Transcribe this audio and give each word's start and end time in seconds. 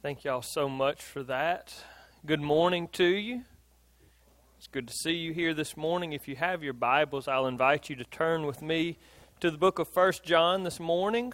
Thank 0.00 0.22
y'all 0.22 0.42
so 0.42 0.68
much 0.68 1.02
for 1.02 1.24
that. 1.24 1.74
Good 2.24 2.40
morning 2.40 2.86
to 2.92 3.04
you. 3.04 3.42
It's 4.56 4.68
good 4.68 4.86
to 4.86 4.94
see 4.94 5.14
you 5.14 5.32
here 5.32 5.52
this 5.52 5.76
morning. 5.76 6.12
If 6.12 6.28
you 6.28 6.36
have 6.36 6.62
your 6.62 6.72
Bibles, 6.72 7.26
I'll 7.26 7.48
invite 7.48 7.90
you 7.90 7.96
to 7.96 8.04
turn 8.04 8.46
with 8.46 8.62
me 8.62 8.96
to 9.40 9.50
the 9.50 9.58
book 9.58 9.80
of 9.80 9.88
First 9.88 10.22
John 10.22 10.62
this 10.62 10.78
morning, 10.78 11.32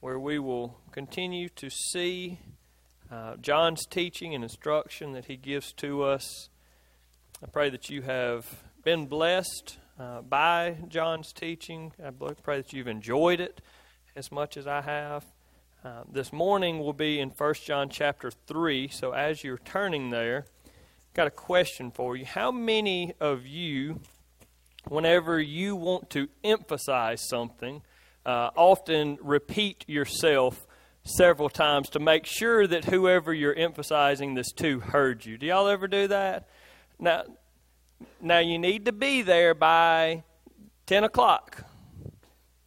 where 0.00 0.18
we 0.18 0.38
will 0.38 0.80
continue 0.92 1.48
to 1.56 1.70
see 1.70 2.40
uh, 3.10 3.36
John's 3.40 3.86
teaching 3.86 4.34
and 4.34 4.44
instruction 4.44 5.12
that 5.12 5.24
he 5.24 5.38
gives 5.38 5.72
to 5.78 6.02
us. 6.02 6.50
I 7.42 7.46
pray 7.46 7.70
that 7.70 7.88
you 7.88 8.02
have 8.02 8.64
been 8.84 9.06
blessed 9.06 9.78
uh, 9.98 10.20
by 10.20 10.76
John's 10.88 11.32
teaching. 11.32 11.92
I 12.04 12.10
pray 12.10 12.58
that 12.58 12.74
you've 12.74 12.86
enjoyed 12.86 13.40
it 13.40 13.62
as 14.14 14.30
much 14.30 14.58
as 14.58 14.66
I 14.66 14.82
have. 14.82 15.24
Uh, 15.88 16.02
this 16.12 16.34
morning 16.34 16.80
will 16.80 16.92
be 16.92 17.18
in 17.18 17.30
1 17.30 17.54
John 17.64 17.88
chapter 17.88 18.30
3. 18.30 18.88
So 18.88 19.12
as 19.12 19.42
you're 19.42 19.56
turning 19.56 20.10
there, 20.10 20.44
got 21.14 21.26
a 21.26 21.30
question 21.30 21.90
for 21.90 22.14
you. 22.14 22.26
How 22.26 22.52
many 22.52 23.14
of 23.20 23.46
you, 23.46 24.00
whenever 24.86 25.40
you 25.40 25.76
want 25.76 26.10
to 26.10 26.28
emphasize 26.44 27.26
something, 27.26 27.80
uh, 28.26 28.50
often 28.54 29.16
repeat 29.22 29.86
yourself 29.88 30.66
several 31.04 31.48
times 31.48 31.88
to 31.90 32.00
make 32.00 32.26
sure 32.26 32.66
that 32.66 32.84
whoever 32.84 33.32
you're 33.32 33.56
emphasizing 33.56 34.34
this 34.34 34.52
to 34.56 34.80
heard 34.80 35.24
you? 35.24 35.38
Do 35.38 35.46
y'all 35.46 35.68
ever 35.68 35.88
do 35.88 36.06
that? 36.08 36.50
Now, 36.98 37.22
now 38.20 38.40
you 38.40 38.58
need 38.58 38.84
to 38.84 38.92
be 38.92 39.22
there 39.22 39.54
by 39.54 40.24
10 40.84 41.04
o'clock. 41.04 41.64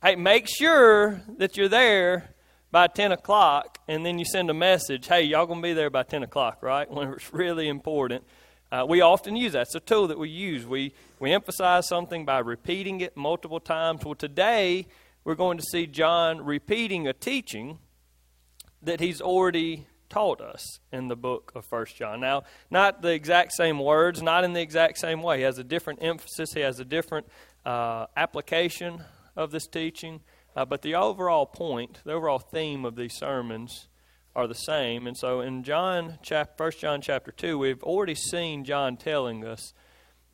Hey, 0.02 0.16
make 0.16 0.48
sure 0.50 1.22
that 1.38 1.56
you're 1.56 1.70
there 1.70 2.30
by 2.71 2.88
10 2.88 3.11
o'clock, 3.11 3.80
and 3.88 4.05
then 4.05 4.17
you 4.17 4.25
send 4.25 4.49
a 4.49 4.53
message, 4.53 5.07
hey, 5.07 5.23
y'all 5.23 5.45
going 5.45 5.61
to 5.61 5.67
be 5.67 5.73
there 5.73 5.89
by 5.89 6.03
10 6.03 6.23
o'clock, 6.23 6.64
right? 6.64 6.89
When 7.02 7.09
it's 7.09 7.33
really 7.33 7.67
important. 7.67 8.23
Uh, 8.72 8.86
we 8.88 9.02
often 9.02 9.36
use 9.36 9.52
that. 9.52 9.63
It's 9.63 9.75
a 9.75 9.81
tool 9.81 10.08
that 10.08 10.17
we 10.17 10.30
use. 10.30 10.66
We, 10.66 10.94
we 11.19 11.33
emphasize 11.33 11.89
something 11.89 12.23
by 12.23 12.39
repeating 12.39 13.02
it 13.02 13.17
multiple 13.17 13.59
times. 13.59 14.05
Well, 14.05 14.16
today 14.16 14.88
we're 15.25 15.36
going 15.36 15.58
to 15.58 15.63
see 15.63 15.86
John 15.86 16.45
repeating 16.45 17.05
a 17.05 17.13
teaching 17.13 17.80
that 18.81 19.02
he's 19.02 19.19
already 19.19 19.88
taught 20.09 20.39
us 20.39 20.80
in 20.91 21.09
the 21.09 21.16
book 21.17 21.52
of 21.53 21.66
First 21.66 21.97
John. 21.97 22.22
Now, 22.22 22.44
not 22.69 23.02
the 23.02 23.11
exact 23.11 23.52
same 23.53 23.80
words, 23.80 24.22
not 24.22 24.45
in 24.45 24.53
the 24.53 24.61
exact 24.61 24.97
same 24.97 25.22
way. 25.22 25.38
He 25.38 25.44
has 25.44 25.58
a 25.58 25.63
different 25.63 26.02
emphasis, 26.02 26.53
he 26.53 26.61
has 26.61 26.80
a 26.80 26.85
different 26.85 27.28
uh, 27.66 28.08
application 28.16 29.03
of 29.35 29.52
this 29.52 29.67
teaching. 29.67 30.22
Uh, 30.55 30.66
but 30.66 30.81
the 30.81 30.95
overall 30.95 31.45
point, 31.45 31.99
the 32.03 32.11
overall 32.11 32.39
theme 32.39 32.85
of 32.85 32.95
these 32.95 33.13
sermons 33.13 33.88
are 34.35 34.47
the 34.47 34.55
same. 34.55 35.07
And 35.07 35.17
so 35.17 35.41
in 35.41 35.63
John 35.63 36.19
chap, 36.21 36.59
1 36.59 36.71
John 36.80 37.02
chapter 37.02 37.31
2, 37.31 37.57
we've 37.57 37.83
already 37.83 38.16
seen 38.16 38.63
John 38.63 38.97
telling 38.97 39.45
us 39.45 39.73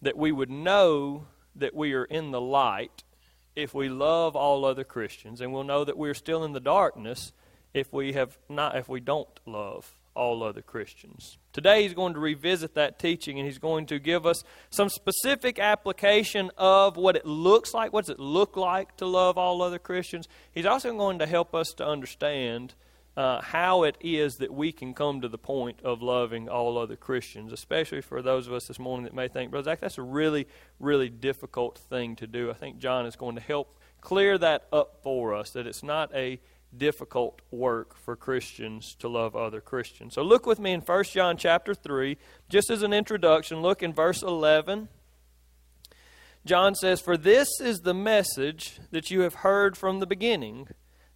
that 0.01 0.17
we 0.17 0.31
would 0.31 0.49
know 0.49 1.27
that 1.55 1.75
we 1.75 1.93
are 1.93 2.05
in 2.05 2.31
the 2.31 2.41
light 2.41 3.03
if 3.55 3.73
we 3.73 3.89
love 3.89 4.35
all 4.35 4.65
other 4.65 4.83
Christians, 4.83 5.41
and 5.41 5.51
we'll 5.51 5.63
know 5.63 5.83
that 5.83 5.97
we're 5.97 6.13
still 6.13 6.43
in 6.43 6.53
the 6.53 6.59
darkness 6.59 7.31
if 7.73 7.91
we 7.91 8.13
have 8.13 8.37
not 8.47 8.77
if 8.77 8.87
we 8.87 8.99
don't 8.99 9.39
love 9.45 9.96
all 10.17 10.43
other 10.43 10.61
Christians. 10.61 11.37
Today 11.53 11.83
he's 11.83 11.93
going 11.93 12.13
to 12.15 12.19
revisit 12.19 12.73
that 12.73 12.99
teaching 12.99 13.37
and 13.37 13.47
he's 13.47 13.59
going 13.59 13.85
to 13.85 13.99
give 13.99 14.25
us 14.25 14.43
some 14.69 14.89
specific 14.89 15.59
application 15.59 16.51
of 16.57 16.97
what 16.97 17.15
it 17.15 17.25
looks 17.25 17.73
like. 17.73 17.93
What 17.93 18.05
does 18.05 18.15
it 18.15 18.19
look 18.19 18.57
like 18.57 18.97
to 18.97 19.05
love 19.05 19.37
all 19.37 19.61
other 19.61 19.79
Christians? 19.79 20.27
He's 20.51 20.65
also 20.65 20.95
going 20.97 21.19
to 21.19 21.27
help 21.27 21.53
us 21.53 21.69
to 21.77 21.87
understand 21.87 22.73
uh, 23.15 23.41
how 23.41 23.83
it 23.83 23.97
is 23.99 24.35
that 24.35 24.53
we 24.53 24.71
can 24.71 24.93
come 24.93 25.21
to 25.21 25.27
the 25.27 25.37
point 25.37 25.79
of 25.83 26.01
loving 26.01 26.49
all 26.49 26.77
other 26.77 26.95
Christians, 26.95 27.51
especially 27.51 28.01
for 28.01 28.21
those 28.21 28.47
of 28.47 28.53
us 28.53 28.67
this 28.67 28.77
morning 28.77 29.05
that 29.05 29.13
may 29.13 29.27
think, 29.27 29.49
Brother 29.49 29.71
Zach, 29.71 29.79
that's 29.79 29.97
a 29.97 30.03
really, 30.03 30.47
really 30.79 31.09
difficult 31.09 31.77
thing 31.77 32.15
to 32.17 32.27
do. 32.27 32.51
I 32.51 32.53
think 32.53 32.77
John 32.77 33.07
is 33.07 33.15
going 33.15 33.35
to 33.35 33.41
help 33.41 33.75
clear 34.01 34.37
that 34.37 34.67
up 34.71 34.99
for 35.01 35.33
us, 35.33 35.49
that 35.51 35.65
it's 35.65 35.83
not 35.83 36.13
a 36.13 36.39
difficult 36.75 37.41
work 37.51 37.95
for 37.95 38.15
Christians 38.15 38.95
to 38.99 39.07
love 39.07 39.35
other 39.35 39.61
Christians. 39.61 40.15
So 40.15 40.21
look 40.21 40.45
with 40.45 40.59
me 40.59 40.73
in 40.73 40.81
1 40.81 41.03
John 41.05 41.37
chapter 41.37 41.73
3, 41.73 42.17
just 42.49 42.69
as 42.69 42.83
an 42.83 42.93
introduction, 42.93 43.61
look 43.61 43.81
in 43.81 43.93
verse 43.93 44.21
11. 44.21 44.89
John 46.45 46.75
says, 46.75 47.01
For 47.01 47.17
this 47.17 47.47
is 47.61 47.79
the 47.79 47.93
message 47.93 48.79
that 48.91 49.11
you 49.11 49.21
have 49.21 49.35
heard 49.35 49.77
from 49.77 49.99
the 49.99 50.07
beginning, 50.07 50.67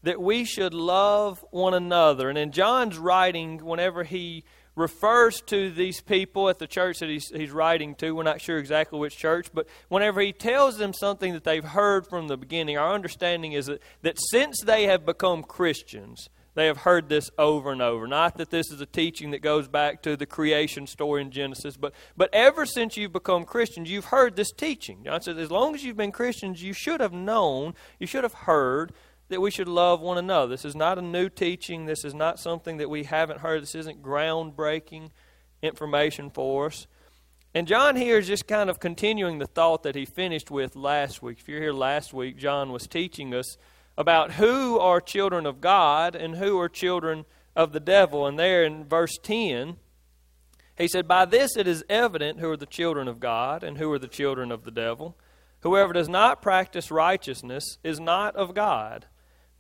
that 0.04 0.22
we 0.22 0.44
should 0.44 0.74
love 0.74 1.44
one 1.52 1.74
another. 1.74 2.30
And 2.30 2.38
in 2.38 2.52
John's 2.52 2.98
writing, 2.98 3.64
whenever 3.64 4.04
he 4.04 4.44
refers 4.76 5.42
to 5.42 5.70
these 5.70 6.02
people 6.02 6.50
at 6.50 6.60
the 6.60 6.68
church 6.68 7.00
that 7.00 7.10
he's, 7.10 7.30
he's 7.30 7.52
writing 7.52 7.96
to. 7.96 8.12
We're 8.12 8.24
not 8.24 8.42
sure 8.42 8.58
exactly 8.58 9.00
which 9.00 9.18
church, 9.18 9.50
but 9.54 9.68
whenever 9.90 10.22
he 10.22 10.32
tells 10.32 10.78
them 10.78 10.94
something 10.94 11.34
that 11.34 11.44
they've 11.44 11.64
heard 11.64 12.08
from 12.08 12.28
the 12.28 12.38
beginning, 12.38 12.78
our 12.78 12.94
understanding 12.94 13.54
is 13.54 13.66
that, 13.66 13.82
that 14.02 14.18
since 14.30 14.62
they 14.64 14.84
have 14.84 15.06
become 15.06 15.44
Christians, 15.44 16.30
they 16.54 16.66
have 16.66 16.78
heard 16.78 17.08
this 17.08 17.30
over 17.38 17.72
and 17.72 17.82
over. 17.82 18.08
Not 18.08 18.38
that 18.38 18.50
this 18.50 18.72
is 18.72 18.82
a 18.82 18.86
teaching 18.86 19.32
that 19.32 19.42
goes 19.42 19.68
back 19.68 20.02
to 20.04 20.18
the 20.18 20.26
creation 20.26 20.86
story 20.86 21.22
in 21.22 21.32
Genesis, 21.32 21.78
but, 21.78 21.94
but 22.18 22.30
ever 22.34 22.66
since 22.66 22.98
you've 22.98 23.14
become 23.14 23.46
Christians, 23.46 23.90
you've 23.90 24.06
heard 24.06 24.36
this 24.36 24.52
teaching. 24.52 25.04
John 25.06 25.22
says, 25.22 25.38
as 25.38 25.52
long 25.52 25.76
as 25.76 25.84
you've 25.84 25.98
been 25.98 26.12
Christians, 26.12 26.62
you 26.62 26.74
should 26.74 27.00
have 27.00 27.14
known, 27.14 27.74
you 28.00 28.08
should 28.08 28.24
have 28.24 28.34
heard 28.34 28.94
that 29.32 29.42
we 29.42 29.50
should 29.50 29.68
love 29.68 30.02
one 30.02 30.18
another. 30.18 30.52
This 30.52 30.66
is 30.66 30.76
not 30.76 31.00
a 31.00 31.02
new 31.02 31.28
teaching. 31.30 31.86
This 31.86 32.06
is 32.06 32.14
not 32.14 32.40
something 32.40 32.78
that 32.78 32.90
we 32.90 33.04
haven't 33.04 33.40
heard. 33.40 33.62
This 33.62 33.76
isn't 33.76 34.04
groundbreaking 34.04 35.10
information 35.62 36.30
for 36.30 36.68
us. 36.68 36.86
And 37.54 37.68
John 37.68 37.96
here 37.96 38.18
is 38.18 38.28
just 38.28 38.48
kind 38.48 38.70
of 38.70 38.80
continuing 38.80 39.40
the 39.40 39.48
thought 39.48 39.84
that 39.84 39.96
he 39.96 40.06
finished 40.06 40.52
with 40.52 40.76
last 40.76 41.22
week. 41.22 41.40
If 41.40 41.50
you're 41.50 41.62
here 41.62 41.74
last 41.74 42.14
week, 42.14 42.38
John 42.38 42.72
was 42.72 42.88
teaching 42.88 43.34
us 43.34 43.58
about 43.98 44.34
who 44.34 44.80
are 44.80 45.02
children 45.02 45.46
of 45.46 45.60
God 45.60 46.16
and 46.16 46.36
who 46.36 46.60
are 46.60 46.70
children 46.70 47.26
of 47.56 47.74
the 47.74 47.80
devil. 47.80 48.26
And 48.26 48.40
there 48.40 48.64
in 48.64 48.86
verse 48.86 49.18
10, 49.22 49.78
he 50.78 50.88
said, 50.88 51.08
By 51.08 51.26
this 51.26 51.58
it 51.58 51.68
is 51.68 51.84
evident 51.90 52.40
who 52.40 52.50
are 52.52 52.58
the 52.58 52.66
children 52.66 53.08
of 53.08 53.20
God 53.20 53.64
and 53.64 53.78
who 53.78 53.92
are 53.92 54.00
the 54.00 54.08
children 54.08 54.52
of 54.52 54.64
the 54.64 54.72
devil. 54.72 55.18
Whoever 55.62 55.94
does 55.94 56.10
not 56.10 56.42
practice 56.42 56.90
righteousness 56.90 57.78
is 57.84 58.00
not 58.00 58.36
of 58.36 58.54
God 58.54 59.08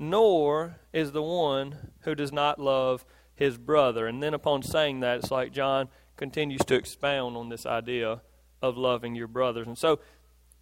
nor 0.02 0.78
is 0.92 1.12
the 1.12 1.22
one 1.22 1.92
who 2.02 2.16
does 2.16 2.32
not 2.32 2.60
love 2.60 3.06
his 3.36 3.58
brother. 3.58 4.08
And 4.08 4.22
then 4.22 4.34
upon 4.34 4.64
saying 4.64 5.02
that, 5.02 5.20
it's 5.20 5.30
like 5.30 5.54
John 5.54 5.90
continues 6.18 6.62
to 6.66 6.76
expound 6.76 7.38
on 7.38 7.50
this 7.50 7.68
idea 7.68 8.22
of 8.64 8.78
loving 8.78 9.14
your 9.14 9.28
brothers. 9.28 9.68
And 9.68 9.78
so, 9.78 10.00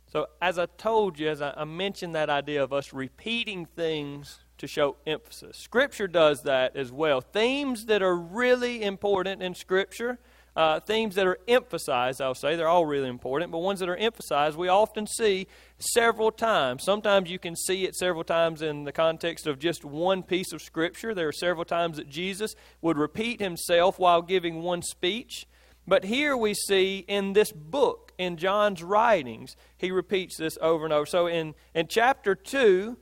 so 0.07 0.27
as 0.41 0.59
I 0.59 0.65
told 0.65 1.17
you, 1.17 1.29
as 1.29 1.41
I, 1.41 1.53
I 1.55 1.63
mentioned 1.63 2.13
that 2.15 2.29
idea 2.29 2.61
of 2.61 2.73
us 2.73 2.91
repeating 2.91 3.65
things 3.65 4.39
to 4.57 4.67
show 4.67 4.97
emphasis, 5.07 5.55
Scripture 5.55 6.07
does 6.09 6.43
that 6.43 6.75
as 6.75 6.91
well. 6.91 7.21
Themes 7.21 7.85
that 7.85 8.01
are 8.01 8.17
really 8.17 8.83
important 8.83 9.41
in 9.41 9.55
Scripture 9.55 10.19
uh, 10.59 10.77
themes 10.81 11.15
that 11.15 11.25
are 11.25 11.37
emphasized, 11.47 12.19
I'll 12.19 12.35
say, 12.35 12.57
they're 12.57 12.67
all 12.67 12.85
really 12.85 13.07
important, 13.07 13.49
but 13.49 13.59
ones 13.59 13.79
that 13.79 13.87
are 13.87 13.95
emphasized, 13.95 14.57
we 14.57 14.67
often 14.67 15.07
see 15.07 15.47
several 15.77 16.33
times. 16.33 16.83
Sometimes 16.83 17.31
you 17.31 17.39
can 17.39 17.55
see 17.55 17.85
it 17.85 17.95
several 17.95 18.25
times 18.25 18.61
in 18.61 18.83
the 18.83 18.91
context 18.91 19.47
of 19.47 19.57
just 19.57 19.85
one 19.85 20.21
piece 20.21 20.51
of 20.51 20.61
Scripture. 20.61 21.15
There 21.15 21.29
are 21.29 21.31
several 21.31 21.63
times 21.63 21.95
that 21.95 22.09
Jesus 22.09 22.55
would 22.81 22.97
repeat 22.97 23.39
himself 23.39 23.99
while 23.99 24.21
giving 24.21 24.61
one 24.61 24.81
speech. 24.81 25.47
But 25.87 26.03
here 26.03 26.35
we 26.35 26.53
see 26.53 27.05
in 27.07 27.31
this 27.31 27.53
book, 27.53 28.11
in 28.17 28.35
John's 28.35 28.83
writings, 28.83 29.55
he 29.77 29.91
repeats 29.91 30.35
this 30.35 30.57
over 30.61 30.83
and 30.83 30.93
over. 30.93 31.05
So 31.05 31.27
in, 31.27 31.55
in 31.73 31.87
chapter 31.87 32.35
2, 32.35 32.97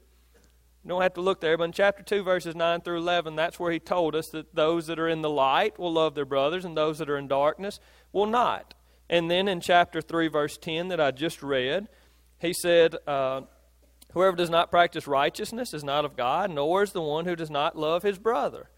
you 0.87 0.93
don't 0.93 1.01
have 1.01 1.15
to 1.15 1.21
look 1.21 1.41
there, 1.41 1.57
but 1.57 1.65
in 1.65 1.73
chapter 1.73 2.01
2, 2.01 2.23
verses 2.23 2.55
9 2.55 2.79
through 2.79 2.99
11, 2.99 3.35
that's 3.35 3.59
where 3.59 3.73
he 3.73 3.79
told 3.79 4.15
us 4.15 4.29
that 4.29 4.55
those 4.55 4.87
that 4.87 4.97
are 4.97 5.09
in 5.09 5.21
the 5.21 5.29
light 5.29 5.77
will 5.77 5.91
love 5.91 6.15
their 6.15 6.23
brothers, 6.23 6.63
and 6.63 6.77
those 6.77 6.99
that 6.99 7.09
are 7.09 7.17
in 7.17 7.27
darkness 7.27 7.81
will 8.13 8.25
not. 8.25 8.73
And 9.09 9.29
then 9.29 9.49
in 9.49 9.59
chapter 9.59 9.99
3, 9.99 10.29
verse 10.29 10.57
10, 10.57 10.87
that 10.87 11.01
I 11.01 11.11
just 11.11 11.43
read, 11.43 11.89
he 12.39 12.53
said, 12.53 12.95
uh, 13.05 13.41
Whoever 14.13 14.37
does 14.37 14.49
not 14.49 14.71
practice 14.71 15.07
righteousness 15.07 15.73
is 15.73 15.83
not 15.83 16.05
of 16.05 16.15
God, 16.15 16.51
nor 16.51 16.83
is 16.83 16.93
the 16.93 17.01
one 17.01 17.25
who 17.25 17.35
does 17.35 17.51
not 17.51 17.77
love 17.77 18.03
his 18.03 18.17
brother. 18.17 18.69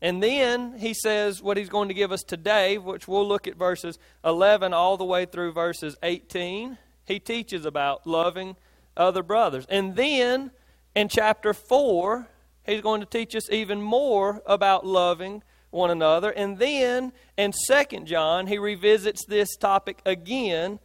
And 0.00 0.22
then 0.22 0.78
he 0.78 0.94
says 0.94 1.42
what 1.42 1.58
he's 1.58 1.68
going 1.68 1.88
to 1.88 1.94
give 1.94 2.10
us 2.10 2.22
today, 2.22 2.78
which 2.78 3.06
we'll 3.06 3.28
look 3.28 3.46
at 3.46 3.56
verses 3.56 3.98
11 4.24 4.72
all 4.72 4.96
the 4.96 5.04
way 5.04 5.26
through 5.26 5.52
verses 5.52 5.94
18. 6.02 6.78
He 7.04 7.18
teaches 7.20 7.66
about 7.66 8.06
loving 8.06 8.56
other 8.96 9.22
brothers. 9.22 9.66
And 9.68 9.94
then 9.94 10.50
in 10.94 11.08
chapter 11.08 11.52
4, 11.52 12.26
he's 12.64 12.80
going 12.80 13.00
to 13.00 13.06
teach 13.06 13.34
us 13.34 13.50
even 13.50 13.80
more 13.80 14.42
about 14.46 14.86
loving 14.86 15.42
one 15.70 15.90
another. 15.90 16.30
And 16.30 16.58
then 16.58 17.12
in 17.36 17.52
2 17.68 18.00
John, 18.04 18.46
he 18.46 18.58
revisits 18.58 19.24
this 19.26 19.56
topic 19.56 20.00
again. 20.06 20.78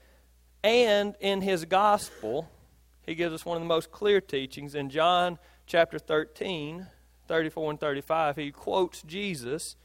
And 0.64 1.16
in 1.20 1.42
his 1.42 1.66
gospel, 1.66 2.50
he 3.06 3.16
gives 3.16 3.34
us 3.34 3.46
one 3.46 3.58
of 3.58 3.62
the 3.62 3.68
most 3.68 3.92
clear 3.92 4.20
teachings 4.20 4.76
in 4.76 4.90
John 4.90 5.40
chapter 5.70 6.00
13, 6.00 6.88
34 7.28 7.72
and 7.72 7.80
35, 7.80 8.36
he 8.38 8.52
quotes 8.52 9.04
Jesus 9.04 9.76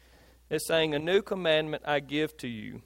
as 0.50 0.66
saying, 0.66 0.94
A 0.94 0.98
new 0.98 1.20
commandment 1.20 1.82
I 1.86 2.00
give 2.00 2.36
to 2.38 2.48
you, 2.48 2.80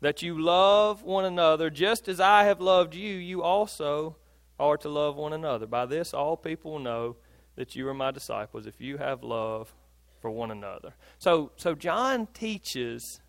that 0.00 0.20
you 0.20 0.38
love 0.38 1.04
one 1.04 1.24
another 1.24 1.70
just 1.70 2.08
as 2.08 2.18
I 2.18 2.44
have 2.44 2.60
loved 2.60 2.96
you, 2.96 3.14
you 3.14 3.42
also 3.42 4.16
are 4.60 4.76
to 4.76 4.88
love 4.88 5.16
one 5.16 5.32
another. 5.32 5.66
By 5.66 5.86
this, 5.86 6.14
all 6.14 6.36
people 6.36 6.78
know 6.78 7.16
that 7.56 7.74
you 7.74 7.88
are 7.88 7.94
my 7.94 8.10
disciples 8.10 8.66
if 8.66 8.80
you 8.80 8.98
have 8.98 9.24
love 9.24 9.74
for 10.20 10.30
one 10.30 10.50
another. 10.50 10.94
So, 11.18 11.52
so 11.56 11.74
John 11.74 12.28
teaches 12.32 13.20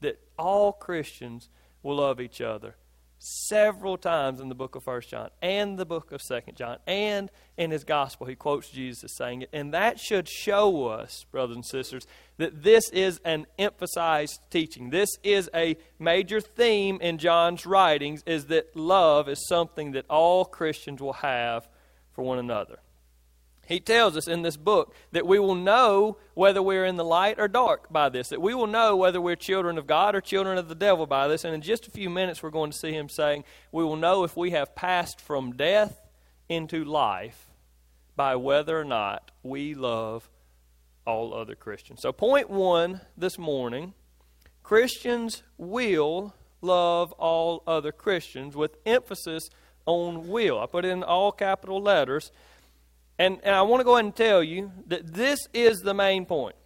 that 0.00 0.20
all 0.38 0.72
Christians 0.72 1.48
will 1.82 1.96
love 1.96 2.20
each 2.20 2.40
other 2.40 2.74
several 3.18 3.98
times 3.98 4.40
in 4.40 4.48
the 4.48 4.54
book 4.54 4.74
of 4.74 4.82
First 4.82 5.10
John 5.10 5.28
and 5.42 5.78
the 5.78 5.84
book 5.84 6.10
of 6.10 6.22
Second 6.22 6.56
John 6.56 6.78
and 6.86 7.30
in 7.58 7.70
his 7.70 7.84
gospel 7.84 8.26
he 8.26 8.34
quotes 8.34 8.70
Jesus 8.70 9.14
saying 9.14 9.42
it 9.42 9.50
and 9.52 9.74
that 9.74 10.00
should 10.00 10.26
show 10.26 10.86
us 10.86 11.26
brothers 11.30 11.56
and 11.56 11.64
sisters 11.64 12.06
that 12.40 12.62
this 12.62 12.90
is 12.90 13.20
an 13.24 13.46
emphasized 13.58 14.40
teaching 14.50 14.90
this 14.90 15.08
is 15.22 15.48
a 15.54 15.76
major 15.98 16.40
theme 16.40 16.98
in 17.00 17.18
John's 17.18 17.64
writings 17.64 18.22
is 18.26 18.46
that 18.46 18.74
love 18.74 19.28
is 19.28 19.46
something 19.46 19.92
that 19.92 20.06
all 20.08 20.44
Christians 20.44 21.00
will 21.00 21.14
have 21.14 21.68
for 22.12 22.22
one 22.22 22.38
another 22.38 22.80
he 23.70 23.78
tells 23.78 24.16
us 24.16 24.26
in 24.26 24.42
this 24.42 24.56
book 24.56 24.96
that 25.12 25.28
we 25.28 25.38
will 25.38 25.54
know 25.54 26.16
whether 26.34 26.60
we're 26.60 26.84
in 26.84 26.96
the 26.96 27.04
light 27.04 27.38
or 27.38 27.46
dark 27.46 27.90
by 27.92 28.08
this, 28.08 28.30
that 28.30 28.42
we 28.42 28.52
will 28.52 28.66
know 28.66 28.96
whether 28.96 29.20
we're 29.20 29.36
children 29.36 29.78
of 29.78 29.86
God 29.86 30.16
or 30.16 30.20
children 30.20 30.58
of 30.58 30.68
the 30.68 30.74
devil 30.74 31.06
by 31.06 31.28
this. 31.28 31.44
And 31.44 31.54
in 31.54 31.60
just 31.60 31.86
a 31.86 31.90
few 31.92 32.10
minutes, 32.10 32.42
we're 32.42 32.50
going 32.50 32.72
to 32.72 32.76
see 32.76 32.90
him 32.90 33.08
saying, 33.08 33.44
We 33.70 33.84
will 33.84 33.94
know 33.94 34.24
if 34.24 34.36
we 34.36 34.50
have 34.50 34.74
passed 34.74 35.20
from 35.20 35.52
death 35.52 36.00
into 36.48 36.82
life 36.82 37.48
by 38.16 38.34
whether 38.34 38.78
or 38.78 38.84
not 38.84 39.30
we 39.44 39.74
love 39.74 40.28
all 41.06 41.34
other 41.34 41.54
Christians. 41.54 42.00
So, 42.02 42.12
point 42.12 42.50
one 42.50 43.00
this 43.16 43.38
morning 43.38 43.94
Christians 44.62 45.42
will 45.58 46.34
love 46.60 47.12
all 47.12 47.62
other 47.66 47.92
Christians 47.92 48.54
with 48.54 48.76
emphasis 48.84 49.48
on 49.86 50.28
will. 50.28 50.60
I 50.60 50.66
put 50.66 50.84
it 50.84 50.88
in 50.88 51.02
all 51.02 51.32
capital 51.32 51.80
letters 51.80 52.30
and, 53.20 53.38
and 53.42 53.54
I 53.54 53.60
want 53.60 53.80
to 53.80 53.84
go 53.84 53.96
ahead 53.96 54.06
and 54.06 54.16
tell 54.16 54.42
you 54.42 54.72
that 54.86 55.12
this 55.12 55.40
is 55.52 55.80
the 55.80 55.92
main 55.92 56.24
point. 56.24 56.56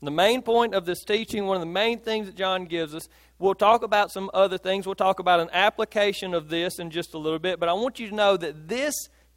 The 0.00 0.10
main 0.10 0.40
point 0.40 0.74
of 0.74 0.86
this 0.86 1.04
teaching, 1.04 1.44
one 1.44 1.56
of 1.56 1.60
the 1.60 1.66
main 1.66 1.98
things 1.98 2.26
that 2.26 2.36
John 2.36 2.64
gives 2.64 2.94
us, 2.94 3.06
we'll 3.38 3.54
talk 3.54 3.82
about 3.82 4.10
some 4.10 4.30
other 4.32 4.56
things. 4.56 4.86
We'll 4.86 4.94
talk 4.94 5.18
about 5.18 5.40
an 5.40 5.50
application 5.52 6.32
of 6.32 6.48
this 6.48 6.78
in 6.78 6.90
just 6.90 7.14
a 7.14 7.18
little 7.18 7.38
bit. 7.38 7.58
But 7.58 7.68
I 7.68 7.72
want 7.72 7.98
you 7.98 8.08
to 8.08 8.14
know 8.14 8.36
that 8.36 8.68
this 8.68 8.94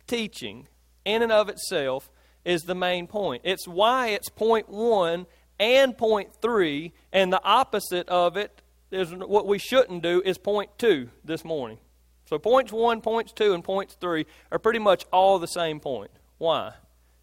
teaching, 0.08 0.68
in 1.04 1.24
and 1.24 1.32
of 1.32 1.50
itself, 1.50 2.11
is 2.44 2.64
the 2.64 2.76
main 2.76 3.08
point. 3.08 3.42
It's 3.46 3.68
why 3.68 4.10
it's 4.10 4.30
point 4.30 4.70
one 4.70 5.26
and 5.60 5.98
point 5.98 6.34
three, 6.42 6.94
and 7.14 7.32
the 7.32 7.44
opposite 7.44 8.10
of 8.10 8.38
it 8.38 8.62
is 8.92 9.14
what 9.14 9.48
we 9.48 9.58
shouldn't 9.58 10.04
do 10.04 10.22
is 10.26 10.38
point 10.38 10.72
two 10.78 11.10
this 11.24 11.46
morning. 11.46 11.78
So 12.26 12.40
points 12.40 12.72
one, 12.72 13.02
points 13.02 13.32
two, 13.32 13.54
and 13.54 13.64
points 13.64 13.96
three 14.00 14.26
are 14.52 14.60
pretty 14.60 14.80
much 14.80 15.06
all 15.12 15.38
the 15.40 15.48
same 15.48 15.80
point. 15.80 16.12
Why? 16.38 16.74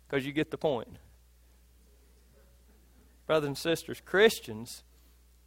Because 0.06 0.24
you 0.24 0.32
get 0.32 0.50
the 0.50 0.58
point. 0.58 0.98
Brothers 3.26 3.48
and 3.48 3.58
sisters, 3.58 4.00
Christians 4.04 4.84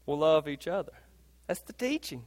will 0.06 0.19
love 0.19 0.47
each 0.47 0.67
other. 0.67 0.94
That's 1.47 1.62
the 1.62 1.74
teaching. 1.74 2.24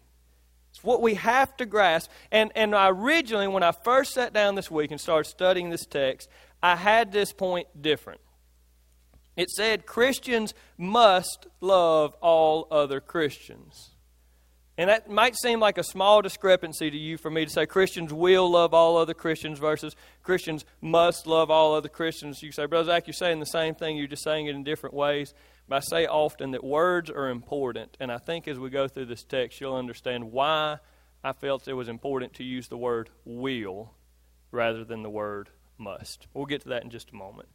It's 0.71 0.83
what 0.83 1.01
we 1.01 1.15
have 1.15 1.57
to 1.59 1.67
grasp. 1.67 2.11
And, 2.33 2.51
and 2.57 2.75
originally, 2.75 3.47
when 3.47 3.63
I 3.63 3.71
first 3.71 4.15
sat 4.15 4.33
down 4.33 4.57
this 4.57 4.71
week 4.71 4.91
and 4.91 5.01
started 5.01 5.29
studying 5.29 5.71
this 5.71 5.87
text, 5.87 6.29
I 6.65 6.77
had 6.77 7.13
this 7.13 7.31
point 7.31 7.67
different. 7.83 8.23
It 9.37 9.51
said 9.51 9.85
Christians 9.85 10.55
must 10.79 11.47
love 11.61 12.15
all 12.23 12.67
other 12.71 13.03
Christians. 13.03 13.91
And 14.79 14.89
that 14.89 15.11
might 15.11 15.37
seem 15.37 15.61
like 15.61 15.77
a 15.77 15.85
small 15.85 16.23
discrepancy 16.23 16.91
to 16.91 16.97
you 16.97 17.19
for 17.19 17.31
me 17.31 17.45
to 17.45 17.51
say 17.51 17.67
Christians 17.67 18.15
will 18.15 18.51
love 18.51 18.73
all 18.73 18.97
other 18.97 19.13
Christians 19.13 19.59
versus 19.59 19.95
Christians 20.23 20.65
must 20.81 21.27
love 21.27 21.51
all 21.51 21.75
other 21.75 21.91
Christians. 21.91 22.43
You 22.43 22.51
say, 22.51 22.65
Brother 22.65 22.87
Zach, 22.87 23.07
you're 23.07 23.13
saying 23.13 23.41
the 23.41 23.47
same 23.47 23.75
thing, 23.75 23.99
you're 23.99 24.07
just 24.07 24.25
saying 24.25 24.47
it 24.47 24.55
in 24.55 24.65
different 24.65 24.95
ways. 24.95 25.35
But 25.69 25.77
I 25.77 25.81
say 25.81 26.07
often 26.07 26.53
that 26.53 26.65
words 26.65 27.11
are 27.11 27.29
important. 27.29 27.95
And 28.01 28.11
I 28.11 28.17
think 28.17 28.49
as 28.49 28.59
we 28.59 28.71
go 28.71 28.89
through 28.89 29.07
this 29.07 29.23
text, 29.23 29.61
you'll 29.61 29.77
understand 29.77 30.33
why 30.33 30.79
I 31.23 31.35
felt 31.35 31.69
it 31.69 31.75
was 31.75 31.89
important 31.89 32.33
to 32.35 32.43
use 32.43 32.69
the 32.69 32.79
word 32.79 33.11
will 33.27 33.93
rather 34.51 34.83
than 34.83 35.03
the 35.03 35.11
word 35.11 35.51
must. 35.79 36.27
We'll 36.35 36.47
get 36.47 36.63
to 36.63 36.69
that 36.71 36.85
in 36.85 36.91
just 36.91 37.11
a 37.11 37.17
moment. 37.17 37.49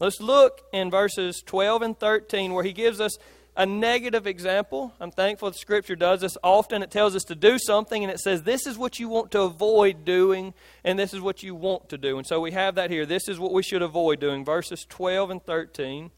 Let's 0.00 0.20
look 0.20 0.62
in 0.72 0.90
verses 0.90 1.42
12 1.44 1.82
and 1.82 1.98
13 1.98 2.52
where 2.52 2.64
he 2.64 2.72
gives 2.72 3.00
us 3.00 3.16
a 3.56 3.64
negative 3.64 4.26
example. 4.26 4.92
I'm 4.98 5.12
thankful 5.12 5.50
the 5.50 5.56
Scripture 5.56 5.94
does 5.94 6.20
this 6.20 6.36
often. 6.42 6.82
It 6.82 6.90
tells 6.90 7.14
us 7.14 7.22
to 7.24 7.34
do 7.34 7.58
something, 7.58 8.02
and 8.02 8.12
it 8.12 8.18
says, 8.18 8.42
This 8.42 8.66
is 8.66 8.76
what 8.76 8.98
you 8.98 9.08
want 9.08 9.30
to 9.32 9.42
avoid 9.42 10.04
doing, 10.04 10.54
and 10.82 10.98
this 10.98 11.14
is 11.14 11.20
what 11.20 11.42
you 11.42 11.54
want 11.54 11.88
to 11.90 11.98
do. 11.98 12.18
And 12.18 12.26
so 12.26 12.40
we 12.40 12.50
have 12.50 12.74
that 12.74 12.90
here. 12.90 13.06
This 13.06 13.28
is 13.28 13.38
what 13.38 13.52
we 13.52 13.62
should 13.62 13.82
avoid 13.82 14.18
doing. 14.18 14.44
Verses 14.44 14.84
12 14.88 15.30
and 15.30 15.44
13. 15.44 16.10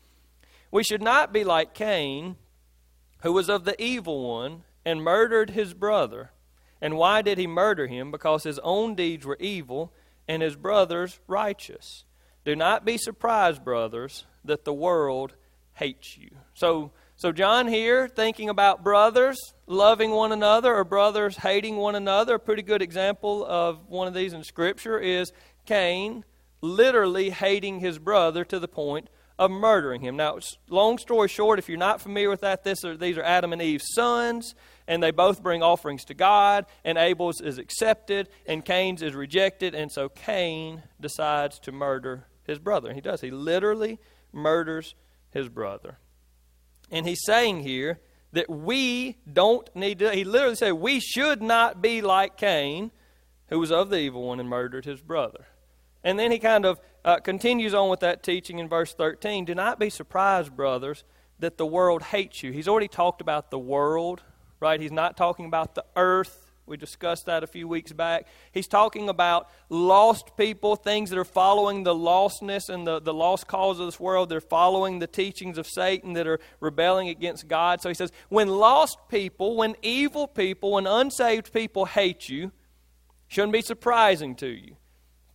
We 0.70 0.82
should 0.82 1.03
not 1.03 1.32
be 1.32 1.44
like 1.44 1.75
Cain, 1.75 2.37
who 3.23 3.32
was 3.32 3.50
of 3.50 3.64
the 3.64 3.81
evil 3.82 4.26
one, 4.29 4.62
and 4.85 5.03
murdered 5.03 5.50
his 5.50 5.75
brother. 5.75 6.31
And 6.81 6.97
why 6.97 7.23
did 7.23 7.38
he 7.38 7.47
murder 7.47 7.87
him? 7.87 8.11
Because 8.11 8.44
his 8.44 8.58
own 8.61 8.94
deeds 8.94 9.26
were 9.26 9.37
evil, 9.41 9.93
and 10.28 10.43
his 10.43 10.56
brother's 10.56 11.20
righteous. 11.26 12.05
Do 12.44 12.55
not 12.55 12.84
be 12.84 12.96
surprised, 12.96 13.64
brothers, 13.64 14.25
that 14.44 14.64
the 14.64 14.73
world 14.73 15.34
hates 15.75 16.17
you. 16.17 16.31
So, 16.55 16.93
so, 17.17 17.32
John 17.32 17.67
here, 17.67 18.08
thinking 18.08 18.49
about 18.49 18.84
brothers 18.84 19.38
loving 19.67 20.11
one 20.11 20.32
another 20.32 20.75
or 20.75 20.84
brothers 20.84 21.38
hating 21.38 21.76
one 21.76 21.94
another, 21.94 22.34
a 22.34 22.38
pretty 22.38 22.62
good 22.62 22.82
example 22.82 23.44
of 23.44 23.88
one 23.88 24.06
of 24.06 24.14
these 24.14 24.32
in 24.32 24.44
Scripture 24.44 24.99
is 24.99 25.32
Cain 25.64 26.25
literally 26.61 27.31
hating 27.31 27.81
his 27.81 27.99
brother 27.99 28.44
to 28.44 28.58
the 28.58 28.69
point 28.69 29.08
of 29.38 29.50
murdering 29.50 30.00
him. 30.00 30.16
Now, 30.16 30.38
long 30.68 30.98
story 30.98 31.28
short, 31.28 31.58
if 31.58 31.68
you're 31.68 31.78
not 31.78 32.00
familiar 32.00 32.30
with 32.30 32.40
that, 32.40 32.64
this 32.64 32.84
are, 32.84 32.96
these 32.96 33.18
are 33.18 33.22
Adam 33.22 33.52
and 33.52 33.60
Eve's 33.60 33.92
sons, 33.94 34.54
and 34.88 35.02
they 35.02 35.10
both 35.10 35.42
bring 35.42 35.62
offerings 35.62 36.04
to 36.06 36.14
God, 36.14 36.66
and 36.84 36.96
Abel's 36.96 37.40
is 37.40 37.58
accepted, 37.58 38.28
and 38.46 38.64
Cain's 38.64 39.02
is 39.02 39.14
rejected, 39.14 39.74
and 39.74 39.92
so 39.92 40.08
Cain 40.08 40.82
decides 41.00 41.58
to 41.60 41.72
murder 41.72 42.26
his 42.44 42.58
brother. 42.58 42.88
And 42.88 42.96
he 42.96 43.02
does. 43.02 43.20
He 43.20 43.30
literally 43.30 43.98
murders 44.32 44.94
his 45.30 45.48
brother. 45.48 45.98
And 46.90 47.06
he's 47.06 47.24
saying 47.24 47.60
here 47.60 48.00
that 48.32 48.48
we 48.48 49.19
don't 49.31 49.69
need 49.74 49.98
to, 49.98 50.12
he 50.12 50.24
literally 50.24 50.56
said, 50.56 50.72
we 50.72 51.00
should 51.00 51.43
not 51.43 51.82
be 51.82 52.00
like 52.00 52.36
Cain, 52.36 52.90
who 53.48 53.58
was 53.58 53.72
of 53.72 53.90
the 53.90 53.98
evil 53.98 54.22
one 54.22 54.40
and 54.40 54.48
murdered 54.48 54.84
his 54.84 55.00
brother. 55.00 55.46
And 56.05 56.19
then 56.19 56.31
he 56.31 56.38
kind 56.38 56.64
of 56.64 56.78
uh, 57.06 57.20
continues 57.20 57.72
on 57.72 57.89
with 57.89 58.01
that 58.01 58.22
teaching 58.22 58.58
in 58.58 58.69
verse 58.69 58.93
13. 58.93 59.46
Do 59.46 59.55
not 59.55 59.81
be 59.81 59.89
surprised, 59.89 60.55
brothers, 60.55 61.05
that 61.39 61.56
the 61.56 61.65
world 61.65 62.03
hates 62.03 62.43
you. 62.43 62.53
He's 62.53 62.69
already 62.69 62.89
talked 62.89 63.22
about 63.22 63.51
the 63.51 63.58
world, 63.58 64.22
right? 64.60 64.79
He's 64.79 64.93
not 64.93 65.17
talking 65.17 65.46
about 65.46 65.75
the 65.75 65.86
earth 65.96 66.46
we 66.67 66.77
discussed 66.77 67.27
that 67.27 67.44
a 67.44 67.46
few 67.46 67.69
weeks 67.69 67.93
back. 67.93 68.27
He's 68.51 68.67
talking 68.67 69.08
about 69.08 69.48
lost 69.69 70.36
people, 70.36 70.75
things 70.75 71.10
that 71.10 71.19
are 71.19 71.25
following 71.25 71.84
the 71.84 71.94
lostness 71.94 72.69
and 72.69 72.84
the, 72.86 73.01
the 73.01 73.15
lost 73.15 73.46
cause 73.46 73.79
of 73.79 73.86
this 73.86 74.01
world. 74.01 74.29
They're 74.29 74.41
following 74.41 74.98
the 74.98 75.06
teachings 75.06 75.58
of 75.58 75.67
Satan 75.69 76.15
that 76.15 76.27
are 76.27 76.41
rebelling 76.58 77.08
against 77.08 77.46
God. 77.46 77.81
So 77.81 77.89
he 77.89 77.94
says, 77.94 78.10
when 78.29 78.48
lost 78.48 78.98
people, 79.08 79.56
when 79.56 79.77
evil 79.81 80.27
people, 80.27 80.72
when 80.72 80.86
unsaved 80.89 81.53
people 81.53 81.84
hate 81.84 82.29
you, 82.29 82.51
shouldn't 83.29 83.53
be 83.53 83.63
surprising 83.63 84.34
to 84.36 84.48
you. 84.48 84.77